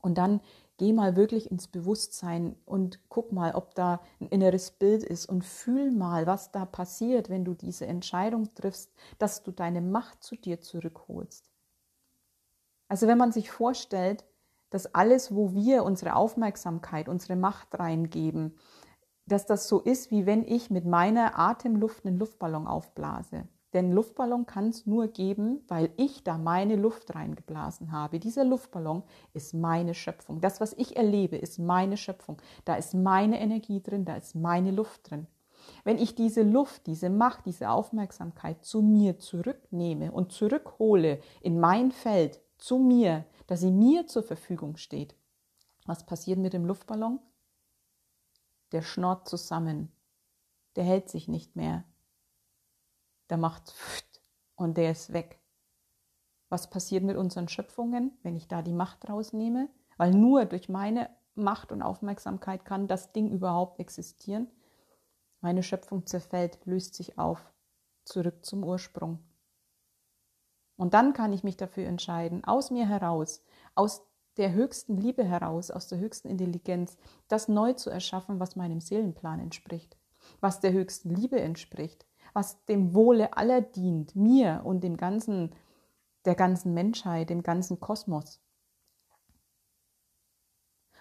Und 0.00 0.18
dann 0.18 0.40
geh 0.78 0.92
mal 0.92 1.14
wirklich 1.14 1.50
ins 1.50 1.68
Bewusstsein 1.68 2.56
und 2.64 3.00
guck 3.08 3.30
mal, 3.32 3.54
ob 3.54 3.74
da 3.74 4.00
ein 4.18 4.26
inneres 4.28 4.72
Bild 4.72 5.04
ist 5.04 5.26
und 5.26 5.44
fühl 5.44 5.92
mal, 5.92 6.26
was 6.26 6.50
da 6.50 6.64
passiert, 6.64 7.28
wenn 7.28 7.44
du 7.44 7.54
diese 7.54 7.86
Entscheidung 7.86 8.52
triffst, 8.54 8.92
dass 9.18 9.42
du 9.44 9.52
deine 9.52 9.80
Macht 9.80 10.24
zu 10.24 10.36
dir 10.36 10.60
zurückholst. 10.60 11.50
Also 12.88 13.06
wenn 13.06 13.18
man 13.18 13.30
sich 13.30 13.52
vorstellt, 13.52 14.24
dass 14.70 14.94
alles, 14.94 15.34
wo 15.34 15.52
wir 15.52 15.84
unsere 15.84 16.16
Aufmerksamkeit, 16.16 17.08
unsere 17.08 17.36
Macht 17.36 17.78
reingeben, 17.78 18.56
dass 19.30 19.46
das 19.46 19.68
so 19.68 19.80
ist, 19.80 20.10
wie 20.10 20.26
wenn 20.26 20.46
ich 20.46 20.70
mit 20.70 20.84
meiner 20.84 21.38
Atemluft 21.38 22.04
einen 22.04 22.18
Luftballon 22.18 22.66
aufblase. 22.66 23.44
Denn 23.72 23.92
Luftballon 23.92 24.46
kann 24.46 24.70
es 24.70 24.86
nur 24.86 25.06
geben, 25.06 25.60
weil 25.68 25.90
ich 25.96 26.24
da 26.24 26.36
meine 26.38 26.74
Luft 26.74 27.14
reingeblasen 27.14 27.92
habe. 27.92 28.18
Dieser 28.18 28.44
Luftballon 28.44 29.04
ist 29.32 29.54
meine 29.54 29.94
Schöpfung. 29.94 30.40
Das, 30.40 30.60
was 30.60 30.72
ich 30.72 30.96
erlebe, 30.96 31.36
ist 31.36 31.58
meine 31.58 31.96
Schöpfung. 31.96 32.38
Da 32.64 32.74
ist 32.74 32.94
meine 32.94 33.40
Energie 33.40 33.80
drin, 33.80 34.04
da 34.04 34.16
ist 34.16 34.34
meine 34.34 34.72
Luft 34.72 35.08
drin. 35.10 35.28
Wenn 35.84 35.98
ich 35.98 36.16
diese 36.16 36.42
Luft, 36.42 36.88
diese 36.88 37.10
Macht, 37.10 37.46
diese 37.46 37.70
Aufmerksamkeit 37.70 38.64
zu 38.64 38.82
mir 38.82 39.18
zurücknehme 39.18 40.10
und 40.10 40.32
zurückhole 40.32 41.20
in 41.40 41.60
mein 41.60 41.92
Feld, 41.92 42.40
zu 42.58 42.78
mir, 42.78 43.24
dass 43.46 43.60
sie 43.60 43.70
mir 43.70 44.06
zur 44.06 44.24
Verfügung 44.24 44.76
steht. 44.76 45.14
Was 45.86 46.04
passiert 46.04 46.38
mit 46.38 46.52
dem 46.52 46.66
Luftballon? 46.66 47.20
Der 48.72 48.82
schnort 48.82 49.28
zusammen. 49.28 49.92
Der 50.76 50.84
hält 50.84 51.08
sich 51.08 51.28
nicht 51.28 51.56
mehr. 51.56 51.84
Der 53.28 53.36
macht 53.36 53.74
und 54.54 54.76
der 54.76 54.92
ist 54.92 55.12
weg. 55.12 55.40
Was 56.48 56.68
passiert 56.68 57.04
mit 57.04 57.16
unseren 57.16 57.48
Schöpfungen, 57.48 58.18
wenn 58.22 58.36
ich 58.36 58.48
da 58.48 58.62
die 58.62 58.72
Macht 58.72 59.08
rausnehme? 59.08 59.68
Weil 59.96 60.12
nur 60.12 60.44
durch 60.44 60.68
meine 60.68 61.10
Macht 61.34 61.72
und 61.72 61.82
Aufmerksamkeit 61.82 62.64
kann 62.64 62.88
das 62.88 63.12
Ding 63.12 63.30
überhaupt 63.30 63.78
existieren. 63.78 64.48
Meine 65.40 65.62
Schöpfung 65.62 66.06
zerfällt, 66.06 66.58
löst 66.66 66.94
sich 66.94 67.18
auf, 67.18 67.52
zurück 68.04 68.44
zum 68.44 68.64
Ursprung. 68.64 69.20
Und 70.76 70.94
dann 70.94 71.12
kann 71.12 71.32
ich 71.32 71.44
mich 71.44 71.56
dafür 71.56 71.86
entscheiden, 71.86 72.44
aus 72.44 72.70
mir 72.70 72.88
heraus, 72.88 73.42
aus 73.74 74.09
der 74.40 74.54
höchsten 74.54 74.96
Liebe 74.96 75.22
heraus, 75.22 75.70
aus 75.70 75.86
der 75.86 75.98
höchsten 75.98 76.28
Intelligenz, 76.28 76.96
das 77.28 77.46
neu 77.46 77.74
zu 77.74 77.90
erschaffen, 77.90 78.40
was 78.40 78.56
meinem 78.56 78.80
Seelenplan 78.80 79.38
entspricht, 79.38 79.98
was 80.40 80.60
der 80.60 80.72
höchsten 80.72 81.10
Liebe 81.10 81.38
entspricht, 81.38 82.06
was 82.32 82.64
dem 82.64 82.94
Wohle 82.94 83.36
aller 83.36 83.60
dient, 83.60 84.16
mir 84.16 84.62
und 84.64 84.82
dem 84.82 84.96
ganzen, 84.96 85.54
der 86.24 86.34
ganzen 86.34 86.72
Menschheit, 86.72 87.28
dem 87.28 87.42
ganzen 87.42 87.80
Kosmos. 87.80 88.40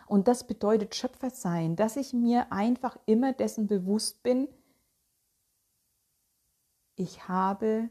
Und 0.05 0.27
das 0.27 0.45
bedeutet 0.45 0.93
Schöpfer 0.93 1.29
sein, 1.29 1.77
dass 1.77 1.95
ich 1.95 2.11
mir 2.11 2.51
einfach 2.51 2.99
immer 3.05 3.31
dessen 3.31 3.67
bewusst 3.67 4.21
bin, 4.21 4.49
ich 6.95 7.29
habe 7.29 7.89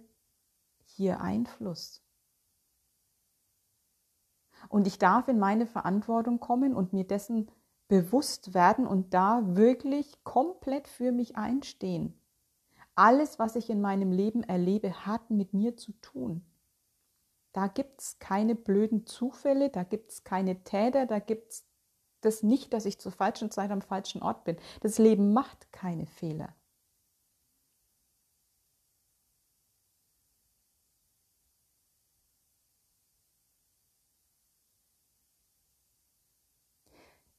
hier 0.84 1.22
Einfluss. 1.22 2.02
Und 4.68 4.86
ich 4.86 4.98
darf 4.98 5.28
in 5.28 5.38
meine 5.38 5.66
Verantwortung 5.66 6.40
kommen 6.40 6.74
und 6.74 6.92
mir 6.92 7.04
dessen 7.04 7.50
bewusst 7.88 8.54
werden 8.54 8.86
und 8.86 9.14
da 9.14 9.40
wirklich 9.56 10.22
komplett 10.24 10.88
für 10.88 11.10
mich 11.10 11.36
einstehen. 11.36 12.20
Alles, 12.94 13.38
was 13.38 13.56
ich 13.56 13.70
in 13.70 13.80
meinem 13.80 14.12
Leben 14.12 14.42
erlebe, 14.42 15.06
hat 15.06 15.30
mit 15.30 15.54
mir 15.54 15.76
zu 15.76 15.92
tun. 16.00 16.44
Da 17.52 17.66
gibt 17.66 18.00
es 18.00 18.18
keine 18.18 18.54
blöden 18.54 19.06
Zufälle, 19.06 19.70
da 19.70 19.84
gibt 19.84 20.12
es 20.12 20.24
keine 20.24 20.62
Täter, 20.64 21.06
da 21.06 21.18
gibt 21.18 21.52
es 21.52 21.64
das 22.20 22.42
nicht, 22.42 22.72
dass 22.72 22.84
ich 22.84 22.98
zur 22.98 23.12
falschen 23.12 23.50
Zeit 23.50 23.70
am 23.70 23.80
falschen 23.80 24.22
Ort 24.22 24.44
bin. 24.44 24.56
Das 24.80 24.98
Leben 24.98 25.32
macht 25.32 25.72
keine 25.72 26.06
Fehler. 26.06 26.54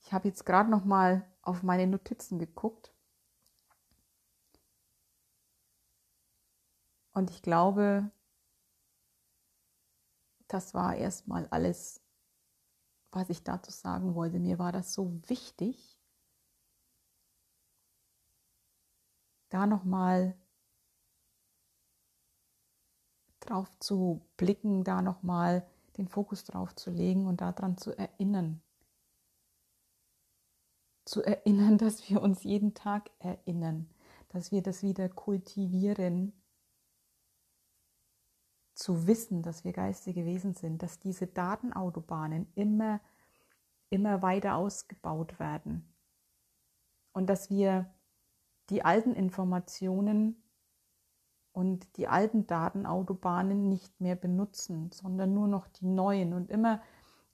Ich 0.10 0.14
habe 0.14 0.28
jetzt 0.28 0.44
gerade 0.44 0.72
noch 0.72 0.86
mal 0.86 1.24
auf 1.44 1.62
meine 1.62 1.86
Notizen 1.86 2.40
geguckt. 2.40 2.92
Und 7.14 7.30
ich 7.30 7.44
glaube, 7.44 8.10
das 10.48 10.74
war 10.74 10.96
erstmal 10.96 11.46
alles, 11.50 12.02
was 13.12 13.30
ich 13.30 13.44
dazu 13.44 13.70
sagen 13.70 14.16
wollte. 14.16 14.40
Mir 14.40 14.58
war 14.58 14.72
das 14.72 14.96
so 14.96 15.22
wichtig, 15.28 16.02
da 19.50 19.68
noch 19.68 19.84
mal 19.84 20.36
drauf 23.42 23.70
zu 23.78 24.26
blicken, 24.38 24.84
da 24.84 25.04
noch 25.04 25.22
mal 25.22 25.70
den 25.98 26.08
Fokus 26.08 26.46
drauf 26.46 26.74
zu 26.74 26.90
legen 26.90 27.28
und 27.28 27.42
daran 27.42 27.78
zu 27.78 27.96
erinnern 27.96 28.64
zu 31.10 31.24
erinnern, 31.24 31.80
dass 31.80 32.08
wir 32.08 32.22
uns 32.22 32.44
jeden 32.44 32.76
Tag 32.76 33.10
erinnern, 33.18 33.90
dass 34.30 34.52
wir 34.52 34.62
das 34.62 34.84
wieder 34.84 35.10
kultivieren, 35.10 36.34
zu 38.76 39.08
wissen, 39.08 39.42
dass 39.42 39.66
wir 39.66 39.74
geistige 39.74 40.26
Wesen 40.26 40.54
sind, 40.54 40.84
dass 40.84 41.00
diese 41.00 41.28
Datenautobahnen 41.28 42.48
immer, 42.56 43.02
immer 43.90 44.22
weiter 44.22 44.56
ausgebaut 44.56 45.38
werden. 45.40 45.84
Und 47.12 47.28
dass 47.28 47.50
wir 47.50 47.92
die 48.70 48.86
alten 48.86 49.14
Informationen 49.14 50.42
und 51.52 51.98
die 51.98 52.08
alten 52.08 52.46
Datenautobahnen 52.46 53.68
nicht 53.68 54.00
mehr 54.00 54.16
benutzen, 54.16 54.92
sondern 54.92 55.34
nur 55.34 55.48
noch 55.48 55.68
die 55.68 55.88
neuen 55.88 56.34
und 56.34 56.50
immer 56.52 56.82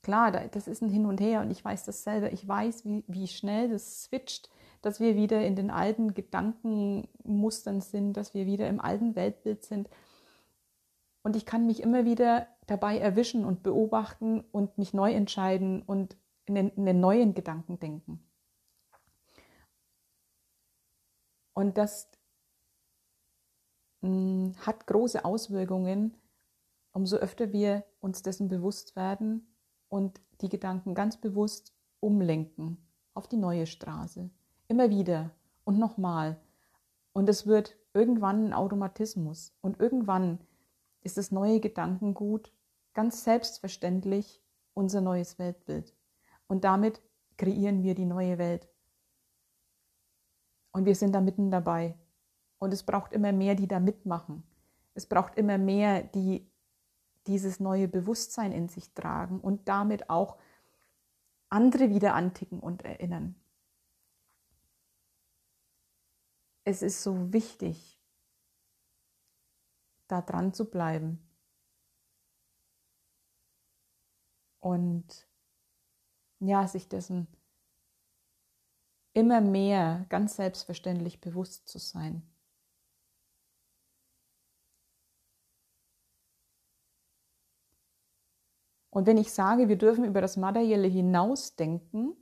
Klar, 0.06 0.32
das 0.32 0.68
ist 0.68 0.84
ein 0.84 0.92
Hin 0.92 1.08
und 1.08 1.20
Her 1.20 1.42
und 1.42 1.50
ich 1.50 1.66
weiß 1.66 1.84
das 1.84 2.04
selber. 2.04 2.32
Ich 2.32 2.48
weiß, 2.48 2.86
wie, 2.86 3.04
wie 3.08 3.28
schnell 3.28 3.70
das 3.70 4.04
switcht, 4.04 4.52
dass 4.84 5.00
wir 5.00 5.16
wieder 5.16 5.44
in 5.44 5.56
den 5.56 5.72
alten 5.72 6.14
Gedankenmustern 6.14 7.82
sind, 7.82 8.14
dass 8.14 8.36
wir 8.36 8.46
wieder 8.46 8.70
im 8.70 8.80
alten 8.80 9.16
Weltbild 9.16 9.64
sind. 9.64 9.90
Und 11.24 11.36
ich 11.36 11.48
kann 11.48 11.66
mich 11.66 11.82
immer 11.82 12.06
wieder 12.06 12.46
dabei 12.68 13.00
erwischen 13.00 13.46
und 13.46 13.64
beobachten 13.64 14.42
und 14.52 14.78
mich 14.78 14.94
neu 14.94 15.12
entscheiden 15.12 15.82
und 15.82 16.16
in 16.46 16.54
den, 16.54 16.70
in 16.70 16.86
den 16.86 17.00
neuen 17.00 17.34
Gedanken 17.34 17.80
denken. 17.80 18.24
Und 21.56 21.80
das 21.80 22.12
mh, 24.02 24.10
hm, 24.10 24.56
hat 24.68 24.86
große 24.86 25.26
Auswirkungen, 25.26 26.16
umso 26.92 27.16
öfter 27.16 27.52
wir 27.52 27.86
uns 28.02 28.22
dessen 28.22 28.50
bewusst 28.50 28.96
werden 28.96 29.48
und 29.90 30.22
die 30.42 30.50
Gedanken 30.50 30.94
ganz 30.94 31.18
bewusst 31.18 31.74
umlenken 32.00 32.78
auf 33.14 33.28
die 33.28 33.38
neue 33.38 33.66
Straße. 33.66 34.30
Immer 34.68 34.90
wieder 34.90 35.32
und 35.64 35.80
nochmal. 35.80 36.40
Und 37.14 37.30
es 37.30 37.48
wird 37.48 37.78
irgendwann 37.94 38.48
ein 38.48 38.54
Automatismus. 38.54 39.56
Und 39.62 39.80
irgendwann 39.80 40.40
ist 41.02 41.18
das 41.18 41.32
neue 41.32 41.60
Gedankengut 41.60 42.52
ganz 42.94 43.24
selbstverständlich 43.24 44.44
unser 44.74 45.02
neues 45.02 45.40
Weltbild. 45.40 45.96
Und 46.48 46.64
damit 46.64 47.02
kreieren 47.38 47.84
wir 47.84 47.96
die 47.96 48.06
neue 48.06 48.38
Welt. 48.38 48.68
Und 50.72 50.86
wir 50.86 50.96
sind 50.96 51.14
da 51.14 51.22
mitten 51.22 51.52
dabei. 51.52 51.96
Und 52.60 52.74
es 52.74 52.84
braucht 52.84 53.14
immer 53.14 53.32
mehr, 53.32 53.56
die 53.56 53.68
da 53.68 53.80
mitmachen. 53.80 54.44
Es 54.94 55.06
braucht 55.06 55.36
immer 55.38 55.58
mehr, 55.58 56.04
die 56.04 56.50
dieses 57.28 57.60
neue 57.60 57.88
Bewusstsein 57.88 58.52
in 58.52 58.70
sich 58.70 58.94
tragen 58.94 59.40
und 59.40 59.68
damit 59.68 60.10
auch 60.10 60.38
andere 61.50 61.90
wieder 61.90 62.14
anticken 62.14 62.60
und 62.60 62.84
erinnern. 62.84 63.36
Es 66.64 66.82
ist 66.82 67.04
so 67.04 67.32
wichtig, 67.32 68.00
da 70.08 70.22
dran 70.22 70.54
zu 70.54 70.70
bleiben 70.70 71.20
und 74.60 75.28
ja, 76.40 76.68
sich 76.68 76.90
dessen 76.90 77.28
immer 79.14 79.40
mehr 79.42 80.06
ganz 80.10 80.36
selbstverständlich 80.36 81.22
bewusst 81.22 81.70
zu 81.70 81.80
sein. 81.80 82.24
Und 88.96 89.08
wenn 89.08 89.18
ich 89.18 89.34
sage, 89.34 89.68
wir 89.68 89.78
dürfen 89.78 90.06
über 90.06 90.22
das 90.22 90.38
Materielle 90.38 90.88
hinausdenken, 90.88 92.16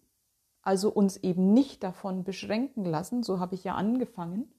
also 0.64 0.92
uns 0.92 1.18
eben 1.18 1.54
nicht 1.54 1.84
davon 1.84 2.24
beschränken 2.24 2.84
lassen, 2.84 3.22
so 3.22 3.40
habe 3.40 3.54
ich 3.54 3.64
ja 3.64 3.76
angefangen, 3.76 4.52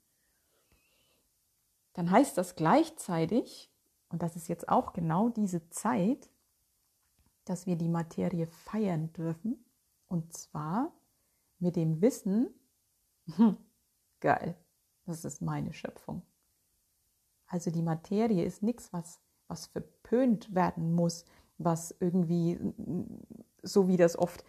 dann 1.94 2.12
heißt 2.12 2.38
das 2.38 2.54
gleichzeitig, 2.54 3.68
und 4.10 4.22
das 4.22 4.36
ist 4.36 4.46
jetzt 4.46 4.68
auch 4.68 4.92
genau 4.92 5.28
diese 5.28 5.68
Zeit, 5.70 6.30
dass 7.46 7.66
wir 7.66 7.74
die 7.74 7.88
Materie 7.88 8.46
feiern 8.46 9.12
dürfen, 9.12 9.64
und 10.06 10.32
zwar 10.32 10.92
mit 11.58 11.74
dem 11.74 12.00
Wissen, 12.00 12.54
hm, 13.34 13.56
geil, 14.20 14.54
das 15.04 15.24
ist 15.24 15.42
meine 15.42 15.72
Schöpfung. 15.72 16.22
Also 17.48 17.72
die 17.72 17.82
Materie 17.82 18.44
ist 18.44 18.62
nichts, 18.62 18.92
was, 18.92 19.18
was 19.48 19.66
verpönt 19.66 20.54
werden 20.54 20.94
muss, 20.94 21.24
was 21.58 21.94
irgendwie, 22.00 22.58
so 23.62 23.88
wie 23.88 23.96
das 23.96 24.18
oft, 24.18 24.44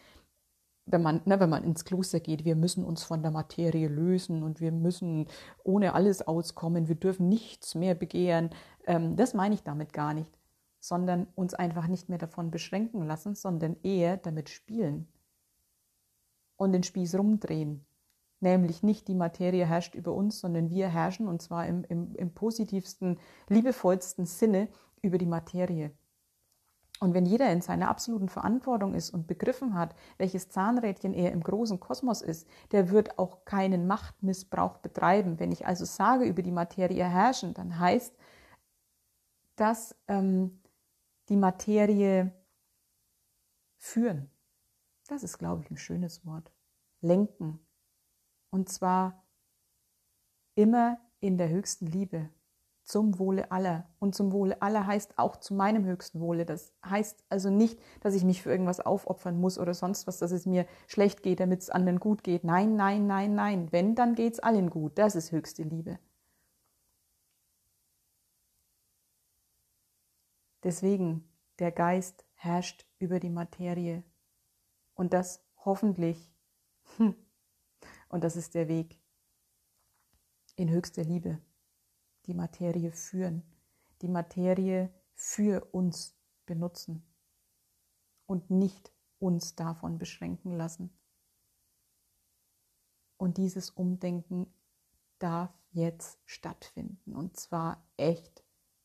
wenn 0.85 1.01
man, 1.01 1.21
ne, 1.25 1.39
wenn 1.39 1.49
man 1.49 1.63
ins 1.63 1.83
Kloster 1.83 2.19
geht, 2.19 2.45
wir 2.45 2.55
müssen 2.55 2.83
uns 2.83 3.03
von 3.03 3.21
der 3.21 3.31
Materie 3.31 3.87
lösen 3.87 4.43
und 4.43 4.61
wir 4.61 4.71
müssen 4.71 5.27
ohne 5.63 5.93
alles 5.93 6.21
auskommen, 6.27 6.87
wir 6.87 6.95
dürfen 6.95 7.27
nichts 7.27 7.75
mehr 7.75 7.95
begehren. 7.95 8.51
Ähm, 8.85 9.15
das 9.15 9.33
meine 9.33 9.55
ich 9.55 9.63
damit 9.63 9.93
gar 9.93 10.13
nicht, 10.13 10.31
sondern 10.79 11.27
uns 11.35 11.53
einfach 11.55 11.87
nicht 11.87 12.09
mehr 12.09 12.19
davon 12.19 12.51
beschränken 12.51 13.05
lassen, 13.07 13.35
sondern 13.35 13.77
eher 13.81 14.17
damit 14.17 14.49
spielen 14.49 15.07
und 16.57 16.71
den 16.71 16.83
Spieß 16.83 17.15
rumdrehen. 17.15 17.85
Nämlich 18.41 18.83
nicht 18.83 19.07
die 19.07 19.15
Materie 19.15 19.65
herrscht 19.65 19.95
über 19.95 20.13
uns, 20.13 20.39
sondern 20.39 20.69
wir 20.69 20.89
herrschen 20.89 21.27
und 21.27 21.41
zwar 21.41 21.65
im, 21.65 21.83
im, 21.85 22.13
im 22.15 22.33
positivsten, 22.33 23.17
liebevollsten 23.49 24.25
Sinne 24.25 24.67
über 25.01 25.17
die 25.17 25.25
Materie. 25.25 25.91
Und 27.01 27.13
wenn 27.13 27.25
jeder 27.25 27.51
in 27.51 27.61
seiner 27.61 27.89
absoluten 27.89 28.29
Verantwortung 28.29 28.93
ist 28.93 29.09
und 29.09 29.27
begriffen 29.27 29.73
hat, 29.73 29.95
welches 30.17 30.49
Zahnrädchen 30.49 31.13
er 31.13 31.33
im 31.33 31.43
großen 31.43 31.79
Kosmos 31.79 32.21
ist, 32.21 32.47
der 32.71 32.89
wird 32.89 33.19
auch 33.19 33.43
keinen 33.43 33.85
Machtmissbrauch 33.85 34.77
betreiben. 34.77 35.39
Wenn 35.39 35.51
ich 35.51 35.67
also 35.67 35.83
sage, 35.83 36.25
über 36.25 36.41
die 36.41 36.51
Materie 36.51 37.03
herrschen, 37.03 37.53
dann 37.53 37.79
heißt, 37.79 38.15
dass 39.57 39.95
ähm, 40.07 40.61
die 41.27 41.35
Materie 41.35 42.31
führen. 43.77 44.29
Das 45.07 45.21
ist, 45.23 45.37
glaube 45.37 45.63
ich, 45.63 45.71
ein 45.71 45.77
schönes 45.77 46.25
Wort. 46.25 46.51
Lenken. 47.01 47.59
Und 48.49 48.69
zwar 48.69 49.23
immer 50.55 50.97
in 51.19 51.37
der 51.37 51.49
höchsten 51.49 51.87
Liebe 51.87 52.29
zum 52.85 53.17
Wohle 53.19 53.51
aller. 53.51 53.89
Und 53.99 54.15
zum 54.15 54.31
Wohle 54.31 54.61
aller 54.61 54.85
heißt 54.85 55.17
auch 55.17 55.37
zu 55.37 55.55
meinem 55.55 55.85
höchsten 55.85 56.21
Wohle. 56.21 56.45
Das 56.45 56.71
heißt 56.85 57.25
also 57.29 57.49
nicht, 57.49 57.79
dass 58.01 58.13
ich 58.13 58.23
mich 58.23 58.43
für 58.43 58.51
irgendwas 58.51 58.79
aufopfern 58.79 59.39
muss 59.39 59.57
oder 59.57 59.73
sonst 59.73 60.07
was, 60.07 60.19
dass 60.19 60.31
es 60.31 60.45
mir 60.45 60.65
schlecht 60.87 61.23
geht, 61.23 61.39
damit 61.39 61.61
es 61.61 61.69
anderen 61.69 61.99
gut 61.99 62.23
geht. 62.23 62.43
Nein, 62.43 62.75
nein, 62.75 63.07
nein, 63.07 63.33
nein. 63.35 63.71
Wenn, 63.71 63.95
dann 63.95 64.13
geht 64.13 64.33
es 64.33 64.39
allen 64.39 64.69
gut. 64.69 64.97
Das 64.97 65.15
ist 65.15 65.31
höchste 65.31 65.63
Liebe. 65.63 65.99
Deswegen, 70.63 71.27
der 71.59 71.71
Geist 71.71 72.23
herrscht 72.35 72.85
über 72.99 73.19
die 73.19 73.29
Materie. 73.29 74.03
Und 74.93 75.13
das 75.13 75.43
hoffentlich. 75.63 76.31
Und 78.09 78.23
das 78.23 78.35
ist 78.35 78.53
der 78.53 78.67
Weg 78.67 78.99
in 80.55 80.69
höchster 80.69 81.03
Liebe 81.03 81.39
die 82.27 82.33
Materie 82.33 82.91
führen, 82.91 83.43
die 84.01 84.07
Materie 84.07 84.93
für 85.13 85.65
uns 85.71 86.17
benutzen 86.45 87.03
und 88.25 88.49
nicht 88.49 88.91
uns 89.19 89.55
davon 89.55 89.97
beschränken 89.97 90.51
lassen. 90.51 90.89
Und 93.17 93.37
dieses 93.37 93.69
Umdenken 93.69 94.53
darf 95.19 95.53
jetzt 95.71 96.19
stattfinden 96.25 97.15
und 97.15 97.37
zwar 97.37 97.85
echt 97.97 98.43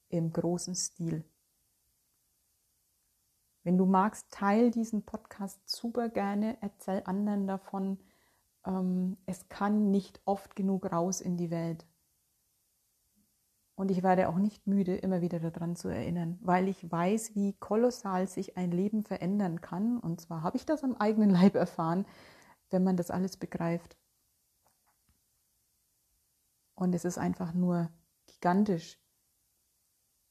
im 0.09 0.33
großen 0.33 0.75
Stil. 0.75 1.25
Wenn 3.63 3.77
du 3.77 3.85
magst, 3.85 4.31
teil 4.31 4.71
diesen 4.71 5.05
Podcast 5.05 5.61
super 5.69 6.09
gerne, 6.09 6.57
erzähl 6.61 7.03
anderen 7.05 7.47
davon. 7.47 7.99
Ähm, 8.65 9.19
es 9.27 9.49
kann 9.49 9.91
nicht 9.91 10.21
oft 10.25 10.57
genug 10.57 10.91
raus 10.91 11.21
in 11.21 11.37
die 11.37 11.51
Welt. 11.51 11.87
Und 13.81 13.91
ich 13.91 14.03
werde 14.03 14.29
auch 14.29 14.37
nicht 14.37 14.67
müde, 14.67 14.95
immer 14.95 15.23
wieder 15.23 15.41
daran 15.41 15.75
zu 15.75 15.89
erinnern, 15.89 16.39
weil 16.43 16.69
ich 16.69 16.93
weiß, 16.93 17.35
wie 17.35 17.55
kolossal 17.55 18.29
sich 18.29 18.59
ein 18.59 18.73
Leben 18.73 19.05
verändern 19.05 19.63
kann. 19.63 19.99
Und 19.99 20.21
zwar 20.21 20.43
habe 20.43 20.59
ich 20.59 20.67
das 20.67 20.85
am 20.85 20.97
eigenen 20.97 21.31
Leib 21.31 21.55
erfahren, 21.55 22.05
wenn 22.69 22.85
man 22.85 22.99
das 22.99 23.11
alles 23.11 23.39
begreift. 23.39 23.97
Und 26.75 26.95
es 26.95 27.07
ist 27.07 27.17
einfach 27.17 27.55
nur 27.55 27.89
gigantisch 28.27 28.99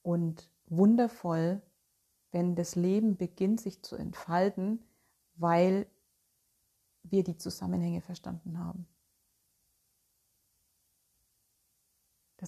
und 0.03 0.51
wundervoll, 0.67 1.63
wenn 2.29 2.53
das 2.53 2.75
Leben 2.75 3.17
beginnt 3.17 3.61
sich 3.61 3.81
zu 3.81 3.95
entfalten, 3.95 4.85
weil 5.33 5.87
wir 7.01 7.23
die 7.23 7.37
Zusammenhänge 7.37 8.01
verstanden 8.01 8.59
haben. 8.59 8.85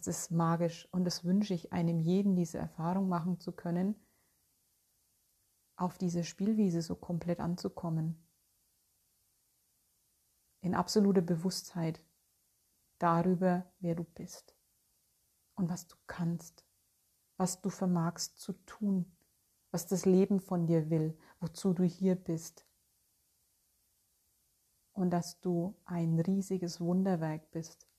Das 0.02 0.08
ist 0.08 0.32
magisch 0.32 0.88
und 0.92 1.06
das 1.06 1.24
wünsche 1.26 1.54
ich 1.54 1.74
einem 1.74 2.00
jeden, 2.00 2.36
diese 2.36 2.58
Erfahrung 2.58 3.08
machen 3.08 3.40
zu 3.40 3.52
können, 3.52 3.96
auf 5.76 6.00
diese 6.00 6.24
Spielwiese 6.24 6.82
so 6.82 6.96
komplett 6.96 7.40
anzukommen. 7.40 8.28
In 10.62 10.74
absoluter 10.74 11.22
Bewusstheit 11.22 12.04
darüber, 12.98 13.72
wer 13.78 13.94
du 13.94 14.04
bist 14.04 14.56
und 15.54 15.70
was 15.70 15.88
du 15.88 15.96
kannst, 16.08 16.66
was 17.38 17.62
du 17.62 17.70
vermagst 17.70 18.40
zu 18.40 18.54
tun, 18.54 19.16
was 19.70 19.86
das 19.86 20.08
Leben 20.08 20.40
von 20.40 20.66
dir 20.66 20.90
will, 20.90 21.16
wozu 21.40 21.74
du 21.74 21.84
hier 21.84 22.16
bist. 22.16 22.66
Und 24.94 25.12
dass 25.12 25.40
du 25.42 25.80
ein 25.86 26.20
riesiges 26.20 26.82
Wunderwerk 26.82 27.52
bist 27.52 27.91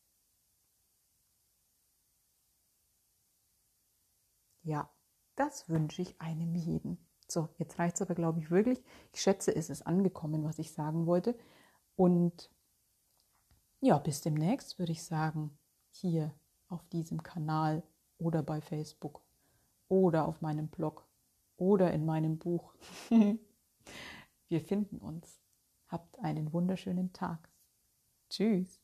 Ja, 4.62 4.90
das 5.36 5.68
wünsche 5.68 6.02
ich 6.02 6.20
einem 6.20 6.54
jeden. 6.54 6.98
So, 7.28 7.48
jetzt 7.58 7.78
reicht 7.78 7.96
es 7.96 8.02
aber, 8.02 8.14
glaube 8.14 8.40
ich, 8.40 8.50
wirklich. 8.50 8.82
Ich 9.12 9.22
schätze, 9.22 9.54
es 9.54 9.70
ist 9.70 9.86
angekommen, 9.86 10.44
was 10.44 10.58
ich 10.58 10.72
sagen 10.72 11.06
wollte. 11.06 11.36
Und 11.96 12.50
ja, 13.80 13.98
bis 13.98 14.20
demnächst 14.20 14.78
würde 14.78 14.92
ich 14.92 15.02
sagen, 15.02 15.56
hier 15.90 16.34
auf 16.68 16.86
diesem 16.88 17.22
Kanal 17.22 17.82
oder 18.18 18.42
bei 18.42 18.60
Facebook 18.60 19.22
oder 19.88 20.26
auf 20.26 20.40
meinem 20.40 20.68
Blog 20.68 21.06
oder 21.56 21.92
in 21.92 22.04
meinem 22.04 22.38
Buch. 22.38 22.74
Wir 24.48 24.60
finden 24.60 24.98
uns. 24.98 25.40
Habt 25.88 26.18
einen 26.20 26.52
wunderschönen 26.52 27.12
Tag. 27.12 27.48
Tschüss. 28.28 28.81